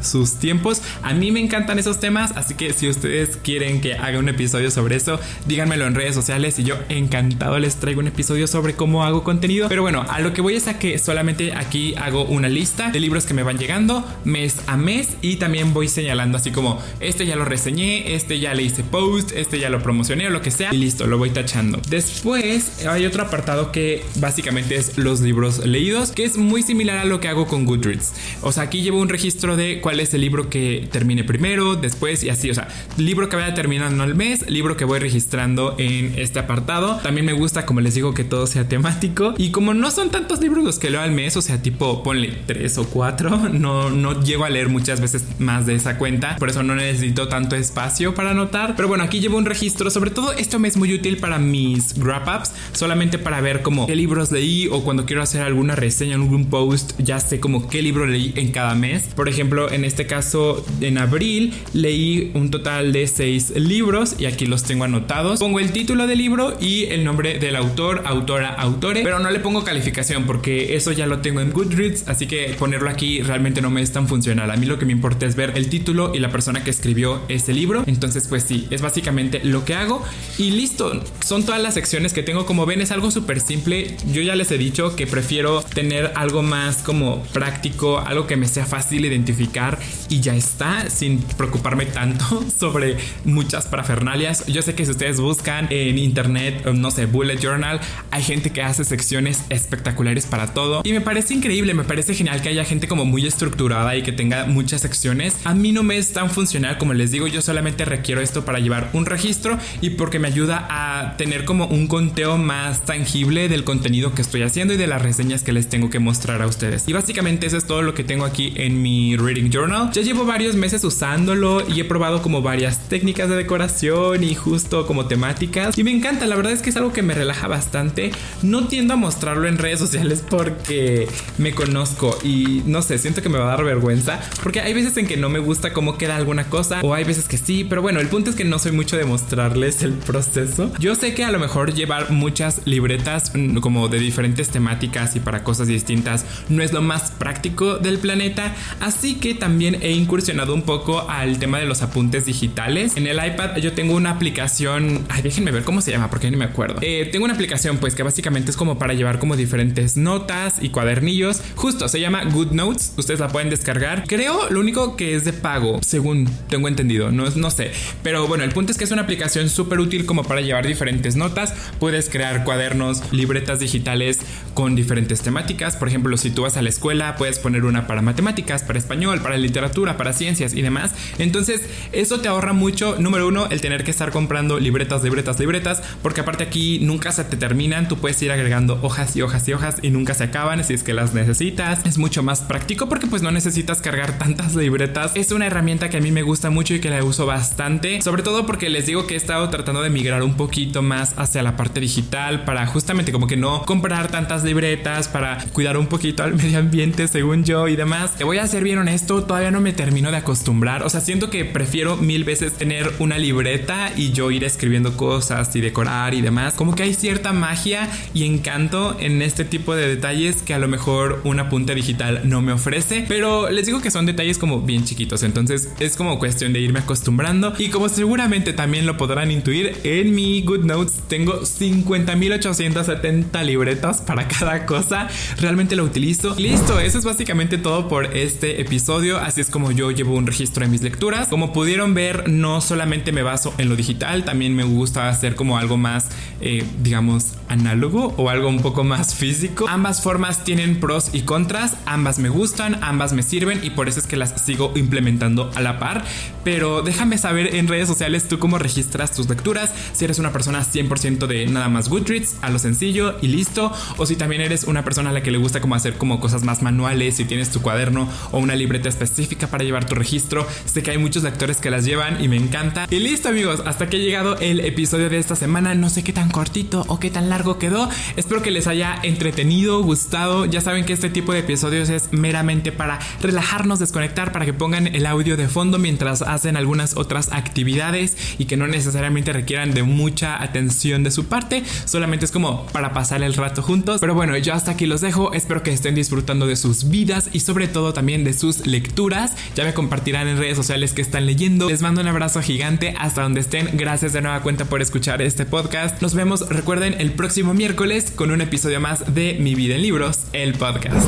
sus 0.02 0.34
tiempos. 0.34 0.82
A 1.02 1.14
mí 1.14 1.30
me 1.30 1.40
encantan 1.40 1.78
esos 1.78 2.00
temas, 2.00 2.32
así 2.36 2.54
que 2.54 2.72
si 2.72 2.88
ustedes 2.88 3.38
quieren 3.42 3.80
que 3.80 3.94
haga 3.94 4.18
un 4.18 4.28
episodio 4.28 4.70
sobre 4.70 4.96
eso, 4.96 5.20
díganmelo 5.46 5.86
en 5.86 5.94
redes 5.94 6.14
sociales 6.14 6.58
y 6.58 6.64
yo 6.64 6.76
encantado 6.88 7.58
les 7.58 7.76
traigo 7.76 8.00
un 8.00 8.08
episodio 8.08 8.46
sobre 8.46 8.74
cómo 8.74 9.04
hago 9.04 9.24
contenido. 9.24 9.68
Pero 9.68 9.82
bueno, 9.82 10.04
a 10.08 10.20
lo 10.20 10.32
que 10.32 10.40
voy 10.40 10.54
es 10.54 10.68
a 10.68 10.78
que 10.78 10.98
solamente 10.98 11.54
aquí 11.54 11.94
hago 11.96 12.24
una 12.24 12.48
lista 12.48 12.90
de 12.90 13.00
libros 13.00 13.26
que 13.26 13.34
me 13.34 13.42
van 13.42 13.58
llegando 13.58 14.04
mes 14.24 14.56
a 14.66 14.76
mes 14.76 15.16
y 15.22 15.36
también 15.36 15.72
voy 15.72 15.88
señalando 15.88 16.38
así 16.38 16.50
como 16.50 16.80
este 17.00 17.26
ya 17.26 17.36
lo 17.36 17.44
reseñé, 17.44 18.14
este 18.14 18.40
ya 18.40 18.54
le 18.54 18.62
hice 18.62 18.82
post, 18.82 19.32
este 19.32 19.58
ya 19.58 19.70
lo 19.70 19.82
promocioné 19.82 20.26
o 20.26 20.30
lo 20.30 20.42
que 20.42 20.50
sea 20.50 20.72
y 20.72 20.78
listo, 20.78 21.06
lo 21.06 21.18
voy 21.18 21.30
tachando. 21.30 21.80
Después 21.88 22.86
hay 22.86 23.06
otro 23.06 23.22
apartado 23.22 23.72
que 23.72 24.04
básicamente 24.16 24.76
es 24.76 24.98
los 24.98 25.20
libros 25.20 25.64
leídos, 25.64 26.12
que 26.12 26.24
es 26.24 26.36
muy 26.36 26.62
similar 26.62 26.98
a 26.98 27.04
lo 27.04 27.20
que 27.20 27.28
hago 27.28 27.46
con 27.46 27.64
Goodreads. 27.64 28.12
O 28.42 28.52
sea, 28.52 28.64
aquí 28.64 28.82
llevo 28.82 29.00
un 29.00 29.08
registro 29.08 29.25
de 29.26 29.80
cuál 29.80 29.98
es 29.98 30.14
el 30.14 30.20
libro 30.20 30.48
que 30.48 30.88
termine 30.92 31.24
primero, 31.24 31.74
después 31.74 32.22
y 32.22 32.30
así, 32.30 32.48
o 32.48 32.54
sea, 32.54 32.68
libro 32.96 33.28
que 33.28 33.34
vaya 33.34 33.54
terminando 33.54 34.04
el 34.04 34.14
mes, 34.14 34.48
libro 34.48 34.76
que 34.76 34.84
voy 34.84 35.00
registrando 35.00 35.74
en 35.78 36.14
este 36.16 36.38
apartado. 36.38 37.00
También 37.02 37.26
me 37.26 37.32
gusta, 37.32 37.66
como 37.66 37.80
les 37.80 37.94
digo, 37.94 38.14
que 38.14 38.22
todo 38.22 38.46
sea 38.46 38.68
temático 38.68 39.34
y 39.36 39.50
como 39.50 39.74
no 39.74 39.90
son 39.90 40.10
tantos 40.10 40.40
libros 40.40 40.64
los 40.64 40.78
que 40.78 40.90
leo 40.90 41.00
al 41.00 41.10
mes, 41.10 41.36
o 41.36 41.42
sea, 41.42 41.60
tipo 41.60 42.04
ponle 42.04 42.38
tres 42.46 42.78
o 42.78 42.86
cuatro, 42.86 43.36
no, 43.52 43.90
no 43.90 44.22
llego 44.22 44.44
a 44.44 44.50
leer 44.50 44.68
muchas 44.68 45.00
veces 45.00 45.24
más 45.40 45.66
de 45.66 45.74
esa 45.74 45.98
cuenta, 45.98 46.36
por 46.36 46.48
eso 46.48 46.62
no 46.62 46.76
necesito 46.76 47.28
tanto 47.28 47.56
espacio 47.56 48.14
para 48.14 48.30
anotar. 48.30 48.74
Pero 48.76 48.88
bueno, 48.88 49.02
aquí 49.02 49.18
llevo 49.18 49.38
un 49.38 49.44
registro, 49.44 49.90
sobre 49.90 50.10
todo 50.10 50.32
esto 50.32 50.58
me 50.60 50.68
es 50.68 50.76
muy 50.76 50.94
útil 50.94 51.16
para 51.16 51.38
mis 51.38 51.98
wrap 51.98 52.28
ups, 52.28 52.52
solamente 52.72 53.18
para 53.18 53.40
ver 53.40 53.62
como 53.62 53.86
qué 53.86 53.96
libros 53.96 54.30
leí 54.30 54.68
o 54.70 54.84
cuando 54.84 55.04
quiero 55.04 55.22
hacer 55.22 55.42
alguna 55.42 55.74
reseña 55.74 56.14
en 56.14 56.22
algún 56.22 56.46
post, 56.46 56.92
ya 56.98 57.18
sé 57.18 57.40
como 57.40 57.68
qué 57.68 57.82
libro 57.82 58.06
leí 58.06 58.32
en 58.36 58.52
cada 58.52 58.74
mes. 58.74 59.08
Por 59.16 59.28
ejemplo, 59.28 59.72
en 59.72 59.84
este 59.84 60.06
caso, 60.06 60.64
en 60.80 60.98
abril 60.98 61.54
leí 61.72 62.30
un 62.34 62.50
total 62.50 62.92
de 62.92 63.06
seis 63.06 63.50
libros 63.56 64.16
y 64.18 64.26
aquí 64.26 64.46
los 64.46 64.62
tengo 64.62 64.84
anotados. 64.84 65.40
Pongo 65.40 65.58
el 65.58 65.72
título 65.72 66.06
del 66.06 66.18
libro 66.18 66.56
y 66.60 66.84
el 66.84 67.02
nombre 67.02 67.38
del 67.38 67.56
autor, 67.56 68.02
autora, 68.04 68.50
autore, 68.50 69.02
pero 69.02 69.18
no 69.18 69.30
le 69.30 69.40
pongo 69.40 69.64
calificación 69.64 70.24
porque 70.24 70.76
eso 70.76 70.92
ya 70.92 71.06
lo 71.06 71.20
tengo 71.20 71.40
en 71.40 71.50
Goodreads, 71.50 72.08
así 72.08 72.26
que 72.26 72.54
ponerlo 72.58 72.90
aquí 72.90 73.22
realmente 73.22 73.62
no 73.62 73.70
me 73.70 73.80
es 73.80 73.92
tan 73.92 74.06
funcional. 74.06 74.50
A 74.50 74.56
mí 74.56 74.66
lo 74.66 74.78
que 74.78 74.84
me 74.84 74.92
importa 74.92 75.24
es 75.24 75.34
ver 75.34 75.52
el 75.56 75.68
título 75.68 76.14
y 76.14 76.18
la 76.18 76.30
persona 76.30 76.62
que 76.62 76.70
escribió 76.70 77.22
ese 77.28 77.54
libro. 77.54 77.84
Entonces, 77.86 78.28
pues 78.28 78.42
sí, 78.42 78.66
es 78.70 78.82
básicamente 78.82 79.40
lo 79.42 79.64
que 79.64 79.74
hago 79.74 80.02
y 80.36 80.50
listo. 80.50 81.02
Son 81.24 81.44
todas 81.44 81.62
las 81.62 81.74
secciones 81.74 82.12
que 82.12 82.22
tengo. 82.22 82.44
Como 82.44 82.66
ven, 82.66 82.82
es 82.82 82.90
algo 82.90 83.10
súper 83.10 83.40
simple. 83.40 83.96
Yo 84.12 84.20
ya 84.20 84.34
les 84.34 84.50
he 84.50 84.58
dicho 84.58 84.94
que 84.94 85.06
prefiero 85.06 85.62
tener 85.62 86.12
algo 86.14 86.42
más 86.42 86.82
como 86.82 87.22
práctico, 87.32 87.98
algo 87.98 88.26
que 88.26 88.36
me 88.36 88.46
sea 88.46 88.66
fácil 88.66 89.05
identificar 89.06 89.78
y 90.08 90.20
ya 90.20 90.34
está, 90.34 90.88
sin 90.90 91.20
preocuparme 91.20 91.86
tanto 91.86 92.44
sobre 92.58 92.96
muchas 93.24 93.66
parafernalias. 93.66 94.46
Yo 94.46 94.62
sé 94.62 94.74
que 94.74 94.84
si 94.84 94.92
ustedes 94.92 95.20
buscan 95.20 95.68
en 95.70 95.98
internet, 95.98 96.66
no 96.74 96.90
sé, 96.90 97.06
Bullet 97.06 97.38
Journal, 97.38 97.80
hay 98.10 98.22
gente 98.22 98.50
que 98.50 98.62
hace 98.62 98.84
secciones 98.84 99.42
espectaculares 99.50 100.26
para 100.26 100.52
todo 100.52 100.82
y 100.84 100.92
me 100.92 101.00
parece 101.00 101.34
increíble, 101.34 101.74
me 101.74 101.84
parece 101.84 102.14
genial 102.14 102.42
que 102.42 102.48
haya 102.48 102.64
gente 102.64 102.88
como 102.88 103.04
muy 103.04 103.26
estructurada 103.26 103.96
y 103.96 104.02
que 104.02 104.12
tenga 104.12 104.46
muchas 104.46 104.80
secciones. 104.80 105.36
A 105.44 105.54
mí 105.54 105.72
no 105.72 105.82
me 105.82 105.96
es 105.96 106.12
tan 106.12 106.30
funcional 106.30 106.78
como 106.78 106.94
les 106.94 107.10
digo, 107.10 107.26
yo 107.26 107.42
solamente 107.42 107.84
requiero 107.84 108.20
esto 108.20 108.44
para 108.44 108.58
llevar 108.58 108.90
un 108.92 109.06
registro 109.06 109.58
y 109.80 109.90
porque 109.90 110.18
me 110.18 110.28
ayuda 110.28 110.66
a 110.70 111.16
tener 111.16 111.44
como 111.44 111.66
un 111.66 111.86
conteo 111.86 112.38
más 112.38 112.84
tangible 112.84 113.48
del 113.48 113.64
contenido 113.64 114.14
que 114.14 114.22
estoy 114.22 114.42
haciendo 114.42 114.74
y 114.74 114.76
de 114.76 114.86
las 114.86 115.02
reseñas 115.02 115.42
que 115.42 115.52
les 115.52 115.68
tengo 115.68 115.90
que 115.90 115.98
mostrar 115.98 116.42
a 116.42 116.46
ustedes. 116.46 116.88
Y 116.88 116.92
básicamente 116.92 117.46
eso 117.46 117.56
es 117.56 117.66
todo 117.66 117.82
lo 117.82 117.94
que 117.94 118.04
tengo 118.04 118.24
aquí 118.24 118.52
en 118.56 118.82
mi 118.82 118.95
Reading 119.16 119.50
Journal. 119.50 119.90
Ya 119.92 120.02
llevo 120.02 120.24
varios 120.24 120.54
meses 120.54 120.84
usándolo 120.84 121.66
y 121.68 121.80
he 121.80 121.84
probado 121.84 122.22
como 122.22 122.42
varias 122.42 122.88
técnicas 122.88 123.28
de 123.28 123.36
decoración 123.36 124.22
y 124.24 124.34
justo 124.34 124.86
como 124.86 125.06
temáticas 125.06 125.76
y 125.76 125.84
me 125.84 125.90
encanta, 125.90 126.26
la 126.26 126.36
verdad 126.36 126.52
es 126.52 126.62
que 126.62 126.70
es 126.70 126.76
algo 126.76 126.92
que 126.92 127.02
me 127.02 127.14
relaja 127.14 127.48
bastante. 127.48 128.12
No 128.42 128.66
tiendo 128.68 128.94
a 128.94 128.96
mostrarlo 128.96 129.46
en 129.48 129.58
redes 129.58 129.78
sociales 129.78 130.24
porque 130.28 131.08
me 131.38 131.52
conozco 131.52 132.18
y 132.22 132.62
no 132.66 132.82
sé, 132.82 132.98
siento 132.98 133.22
que 133.22 133.28
me 133.28 133.38
va 133.38 133.44
a 133.44 133.56
dar 133.56 133.64
vergüenza 133.64 134.20
porque 134.42 134.60
hay 134.60 134.74
veces 134.74 134.96
en 134.96 135.06
que 135.06 135.16
no 135.16 135.28
me 135.28 135.38
gusta 135.38 135.72
cómo 135.72 135.98
queda 135.98 136.16
alguna 136.16 136.48
cosa 136.48 136.80
o 136.82 136.94
hay 136.94 137.04
veces 137.04 137.28
que 137.28 137.38
sí, 137.38 137.64
pero 137.64 137.82
bueno, 137.82 138.00
el 138.00 138.08
punto 138.08 138.30
es 138.30 138.36
que 138.36 138.44
no 138.44 138.58
soy 138.58 138.72
mucho 138.72 138.96
de 138.96 139.04
mostrarles 139.04 139.82
el 139.82 139.92
proceso. 139.92 140.72
Yo 140.78 140.94
sé 140.94 141.14
que 141.14 141.24
a 141.24 141.30
lo 141.30 141.38
mejor 141.38 141.74
llevar 141.74 142.10
muchas 142.10 142.62
libretas 142.64 143.32
mm, 143.34 143.58
como 143.58 143.88
de 143.88 143.98
diferentes 143.98 144.48
temáticas 144.48 145.16
y 145.16 145.20
para 145.20 145.44
cosas 145.44 145.68
distintas 145.68 146.24
no 146.48 146.62
es 146.62 146.72
lo 146.72 146.82
más 146.82 147.10
práctico 147.10 147.78
del 147.78 147.98
planeta, 147.98 148.54
así 148.86 149.16
que 149.16 149.34
también 149.34 149.78
he 149.82 149.90
incursionado 149.90 150.54
un 150.54 150.62
poco 150.62 151.10
al 151.10 151.40
tema 151.40 151.58
de 151.58 151.66
los 151.66 151.82
apuntes 151.82 152.24
digitales. 152.24 152.96
En 152.96 153.08
el 153.08 153.16
iPad 153.16 153.56
yo 153.56 153.72
tengo 153.72 153.94
una 153.94 154.10
aplicación, 154.10 155.04
ay, 155.08 155.22
déjenme 155.22 155.50
ver 155.50 155.64
cómo 155.64 155.80
se 155.80 155.90
llama 155.90 156.08
porque 156.08 156.30
ni 156.30 156.36
me 156.36 156.44
acuerdo. 156.44 156.78
Eh, 156.82 157.08
tengo 157.10 157.24
una 157.24 157.34
aplicación 157.34 157.78
pues 157.78 157.96
que 157.96 158.04
básicamente 158.04 158.52
es 158.52 158.56
como 158.56 158.78
para 158.78 158.94
llevar 158.94 159.18
como 159.18 159.34
diferentes 159.36 159.96
notas 159.96 160.62
y 160.62 160.68
cuadernillos. 160.68 161.42
Justo, 161.56 161.88
se 161.88 161.98
llama 161.98 162.22
Good 162.24 162.52
Notes, 162.52 162.94
ustedes 162.96 163.18
la 163.18 163.28
pueden 163.28 163.50
descargar. 163.50 164.04
Creo 164.06 164.48
lo 164.50 164.60
único 164.60 164.96
que 164.96 165.16
es 165.16 165.24
de 165.24 165.32
pago, 165.32 165.80
según 165.82 166.30
tengo 166.48 166.68
entendido, 166.68 167.10
no, 167.10 167.28
no 167.30 167.50
sé. 167.50 167.72
Pero 168.04 168.28
bueno, 168.28 168.44
el 168.44 168.52
punto 168.52 168.70
es 168.70 168.78
que 168.78 168.84
es 168.84 168.92
una 168.92 169.02
aplicación 169.02 169.48
súper 169.48 169.80
útil 169.80 170.06
como 170.06 170.22
para 170.22 170.42
llevar 170.42 170.64
diferentes 170.64 171.16
notas. 171.16 171.54
Puedes 171.80 172.08
crear 172.08 172.44
cuadernos, 172.44 173.02
libretas 173.12 173.58
digitales 173.58 174.20
con 174.54 174.76
diferentes 174.76 175.22
temáticas. 175.22 175.76
Por 175.76 175.88
ejemplo, 175.88 176.16
si 176.16 176.30
tú 176.30 176.42
vas 176.42 176.56
a 176.56 176.62
la 176.62 176.68
escuela, 176.68 177.16
puedes 177.16 177.40
poner 177.40 177.64
una 177.64 177.88
para 177.88 178.00
matemáticas, 178.00 178.62
para 178.62 178.75
español, 178.76 179.20
para 179.20 179.36
literatura, 179.36 179.96
para 179.96 180.12
ciencias 180.12 180.54
y 180.54 180.62
demás. 180.62 180.94
Entonces, 181.18 181.62
eso 181.92 182.20
te 182.20 182.28
ahorra 182.28 182.52
mucho. 182.52 182.96
Número 182.98 183.28
uno, 183.28 183.46
el 183.50 183.60
tener 183.60 183.84
que 183.84 183.90
estar 183.90 184.10
comprando 184.10 184.58
libretas, 184.58 185.02
libretas, 185.02 185.38
libretas, 185.38 185.82
porque 186.02 186.20
aparte 186.20 186.44
aquí 186.44 186.78
nunca 186.80 187.12
se 187.12 187.24
te 187.24 187.36
terminan. 187.36 187.88
Tú 187.88 187.98
puedes 187.98 188.20
ir 188.22 188.30
agregando 188.32 188.78
hojas 188.82 189.16
y 189.16 189.22
hojas 189.22 189.46
y 189.48 189.52
hojas 189.52 189.76
y 189.82 189.90
nunca 189.90 190.14
se 190.14 190.24
acaban 190.24 190.62
si 190.64 190.74
es 190.74 190.82
que 190.82 190.94
las 190.94 191.14
necesitas. 191.14 191.84
Es 191.84 191.98
mucho 191.98 192.22
más 192.22 192.40
práctico 192.40 192.88
porque 192.88 193.06
pues 193.06 193.22
no 193.22 193.30
necesitas 193.30 193.80
cargar 193.80 194.18
tantas 194.18 194.54
libretas. 194.54 195.12
Es 195.14 195.32
una 195.32 195.46
herramienta 195.46 195.88
que 195.88 195.98
a 195.98 196.00
mí 196.00 196.12
me 196.12 196.22
gusta 196.22 196.50
mucho 196.50 196.74
y 196.74 196.80
que 196.80 196.90
la 196.90 197.02
uso 197.04 197.26
bastante. 197.26 198.00
Sobre 198.02 198.22
todo 198.22 198.46
porque 198.46 198.68
les 198.68 198.86
digo 198.86 199.06
que 199.06 199.14
he 199.14 199.16
estado 199.16 199.48
tratando 199.50 199.82
de 199.82 199.90
migrar 199.90 200.22
un 200.22 200.34
poquito 200.34 200.82
más 200.82 201.14
hacia 201.16 201.42
la 201.42 201.56
parte 201.56 201.80
digital 201.80 202.44
para 202.44 202.66
justamente 202.66 203.12
como 203.12 203.26
que 203.26 203.36
no 203.36 203.62
comprar 203.64 204.08
tantas 204.08 204.44
libretas, 204.44 205.08
para 205.08 205.38
cuidar 205.52 205.76
un 205.76 205.86
poquito 205.86 206.22
al 206.22 206.34
medio 206.42 206.58
ambiente 206.58 207.08
según 207.08 207.44
yo 207.44 207.68
y 207.68 207.76
demás. 207.76 208.16
Te 208.16 208.24
voy 208.24 208.38
a 208.38 208.46
ser 208.46 208.62
bien 208.66 208.78
honesto, 208.78 209.22
todavía 209.22 209.52
no 209.52 209.60
me 209.60 209.72
termino 209.72 210.10
de 210.10 210.16
acostumbrar. 210.16 210.82
O 210.82 210.90
sea, 210.90 211.00
siento 211.00 211.30
que 211.30 211.44
prefiero 211.44 211.96
mil 211.96 212.24
veces 212.24 212.52
tener 212.52 212.92
una 212.98 213.16
libreta 213.16 213.92
y 213.96 214.10
yo 214.10 214.32
ir 214.32 214.42
escribiendo 214.42 214.96
cosas 214.96 215.54
y 215.54 215.60
decorar 215.60 216.14
y 216.14 216.20
demás. 216.20 216.54
Como 216.54 216.74
que 216.74 216.82
hay 216.82 216.92
cierta 216.92 217.32
magia 217.32 217.88
y 218.12 218.24
encanto 218.24 218.96
en 218.98 219.22
este 219.22 219.44
tipo 219.44 219.76
de 219.76 219.86
detalles 219.86 220.42
que 220.42 220.52
a 220.52 220.58
lo 220.58 220.66
mejor 220.66 221.20
un 221.22 221.38
apunte 221.38 221.76
digital 221.76 222.22
no 222.24 222.42
me 222.42 222.52
ofrece. 222.52 223.04
Pero 223.06 223.50
les 223.50 223.66
digo 223.66 223.80
que 223.80 223.92
son 223.92 224.04
detalles 224.04 224.36
como 224.36 224.62
bien 224.62 224.84
chiquitos. 224.84 225.22
Entonces 225.22 225.68
es 225.78 225.96
como 225.96 226.18
cuestión 226.18 226.52
de 226.52 226.58
irme 226.58 226.80
acostumbrando. 226.80 227.52
Y 227.58 227.68
como 227.68 227.88
seguramente 227.88 228.52
también 228.52 228.84
lo 228.84 228.96
podrán 228.96 229.30
intuir, 229.30 229.76
en 229.84 230.12
mi 230.12 230.42
Good 230.42 230.64
Notes 230.64 230.94
tengo 231.08 231.42
50.870 231.42 233.44
libretas 233.44 234.00
para 234.00 234.26
cada 234.28 234.66
cosa. 234.66 235.06
Realmente 235.38 235.76
lo 235.76 235.84
utilizo. 235.84 236.34
Listo, 236.36 236.80
eso 236.80 236.98
es 236.98 237.04
básicamente 237.04 237.58
todo 237.58 237.86
por 237.86 238.16
este 238.16 238.45
este 238.46 238.60
episodio, 238.60 239.18
así 239.18 239.40
es 239.40 239.50
como 239.50 239.72
yo 239.72 239.90
llevo 239.90 240.14
un 240.14 240.26
registro 240.26 240.64
de 240.64 240.70
mis 240.70 240.80
lecturas. 240.80 241.28
Como 241.28 241.52
pudieron 241.52 241.94
ver, 241.94 242.28
no 242.28 242.60
solamente 242.60 243.10
me 243.10 243.22
baso 243.22 243.52
en 243.58 243.68
lo 243.68 243.74
digital, 243.74 244.24
también 244.24 244.54
me 244.54 244.62
gusta 244.62 245.08
hacer 245.08 245.34
como 245.34 245.58
algo 245.58 245.76
más, 245.76 246.10
eh, 246.40 246.66
digamos, 246.82 247.34
análogo 247.48 248.14
o 248.16 248.28
algo 248.30 248.48
un 248.48 248.60
poco 248.60 248.84
más 248.84 249.14
físico. 249.14 249.66
Ambas 249.68 250.02
formas 250.02 250.44
tienen 250.44 250.80
pros 250.80 251.10
y 251.12 251.22
contras, 251.22 251.76
ambas 251.86 252.18
me 252.18 252.28
gustan, 252.28 252.82
ambas 252.82 253.12
me 253.12 253.22
sirven 253.22 253.60
y 253.62 253.70
por 253.70 253.88
eso 253.88 254.00
es 254.00 254.06
que 254.06 254.16
las 254.16 254.34
sigo 254.42 254.72
implementando 254.76 255.50
a 255.54 255.60
la 255.60 255.78
par. 255.78 256.04
Pero 256.44 256.82
déjame 256.82 257.18
saber 257.18 257.56
en 257.56 257.68
redes 257.68 257.88
sociales 257.88 258.28
tú 258.28 258.38
cómo 258.38 258.58
registras 258.58 259.12
tus 259.12 259.28
lecturas, 259.28 259.72
si 259.92 260.04
eres 260.04 260.18
una 260.18 260.32
persona 260.32 260.64
100% 260.64 261.26
de 261.26 261.46
nada 261.46 261.68
más 261.68 261.88
Goodreads, 261.88 262.36
a 262.42 262.50
lo 262.50 262.58
sencillo 262.58 263.16
y 263.20 263.28
listo, 263.28 263.72
o 263.96 264.06
si 264.06 264.16
también 264.16 264.42
eres 264.42 264.64
una 264.64 264.84
persona 264.84 265.10
a 265.10 265.12
la 265.12 265.22
que 265.22 265.30
le 265.30 265.38
gusta 265.38 265.60
como 265.60 265.74
hacer 265.74 265.96
como 265.96 266.20
cosas 266.20 266.44
más 266.44 266.62
manuales, 266.62 267.16
si 267.16 267.24
tienes 267.24 267.50
tu 267.50 267.62
cuaderno 267.62 268.08
o 268.32 268.38
una 268.38 268.54
libreta 268.54 268.88
específica 268.88 269.48
para 269.48 269.64
llevar 269.64 269.86
tu 269.86 269.94
registro. 269.94 270.46
Sé 270.64 270.82
que 270.82 270.92
hay 270.92 270.98
muchos 270.98 271.22
lectores 271.22 271.56
que 271.58 271.70
las 271.70 271.84
llevan 271.84 272.22
y 272.22 272.28
me 272.28 272.36
encanta. 272.36 272.86
Y 272.90 272.98
listo 273.00 273.28
amigos, 273.28 273.62
hasta 273.66 273.88
que 273.88 273.96
ha 273.96 274.00
llegado 274.00 274.38
el 274.38 274.60
episodio 274.60 275.10
de 275.10 275.18
esta 275.18 275.36
semana. 275.36 275.74
No 275.74 275.90
sé 275.90 276.04
qué 276.04 276.12
cortito 276.28 276.84
o 276.88 276.98
qué 277.00 277.10
tan 277.10 277.28
largo 277.28 277.58
quedó. 277.58 277.88
Espero 278.16 278.42
que 278.42 278.50
les 278.50 278.66
haya 278.66 278.98
entretenido, 279.02 279.82
gustado. 279.82 280.44
Ya 280.46 280.60
saben 280.60 280.84
que 280.84 280.92
este 280.92 281.10
tipo 281.10 281.32
de 281.32 281.40
episodios 281.40 281.88
es 281.88 282.12
meramente 282.12 282.72
para 282.72 282.98
relajarnos, 283.20 283.78
desconectar, 283.78 284.32
para 284.32 284.44
que 284.44 284.52
pongan 284.52 284.88
el 284.88 285.06
audio 285.06 285.36
de 285.36 285.48
fondo 285.48 285.78
mientras 285.78 286.22
hacen 286.22 286.56
algunas 286.56 286.96
otras 286.96 287.32
actividades 287.32 288.16
y 288.38 288.46
que 288.46 288.56
no 288.56 288.66
necesariamente 288.66 289.32
requieran 289.32 289.74
de 289.74 289.82
mucha 289.82 290.42
atención 290.42 291.02
de 291.02 291.10
su 291.10 291.26
parte. 291.26 291.62
Solamente 291.84 292.24
es 292.24 292.32
como 292.32 292.66
para 292.66 292.92
pasar 292.92 293.22
el 293.22 293.34
rato 293.34 293.62
juntos. 293.62 294.00
Pero 294.00 294.14
bueno, 294.14 294.36
yo 294.36 294.54
hasta 294.54 294.72
aquí 294.72 294.86
los 294.86 295.00
dejo. 295.00 295.32
Espero 295.32 295.62
que 295.62 295.72
estén 295.72 295.94
disfrutando 295.94 296.46
de 296.46 296.56
sus 296.56 296.88
vidas 296.88 297.30
y 297.32 297.40
sobre 297.40 297.68
todo 297.68 297.92
también 297.92 298.24
de 298.24 298.32
sus 298.32 298.66
lecturas. 298.66 299.32
Ya 299.54 299.64
me 299.64 299.74
compartirán 299.74 300.28
en 300.28 300.38
redes 300.38 300.56
sociales 300.56 300.92
que 300.92 301.02
están 301.02 301.26
leyendo. 301.26 301.68
Les 301.68 301.82
mando 301.82 302.00
un 302.00 302.08
abrazo 302.08 302.42
gigante 302.42 302.94
hasta 302.98 303.22
donde 303.22 303.40
estén. 303.40 303.70
Gracias 303.74 304.12
de 304.12 304.22
nueva 304.22 304.40
cuenta 304.42 304.64
por 304.64 304.82
escuchar 304.82 305.22
este 305.22 305.46
podcast. 305.46 306.00
Nos 306.02 306.14
vemos, 306.16 306.48
recuerden, 306.48 306.96
el 306.98 307.12
próximo 307.12 307.54
miércoles 307.54 308.10
con 308.10 308.30
un 308.30 308.40
episodio 308.40 308.80
más 308.80 309.14
de 309.14 309.36
Mi 309.38 309.54
vida 309.54 309.76
en 309.76 309.82
libros, 309.82 310.24
el 310.32 310.54
podcast. 310.54 311.06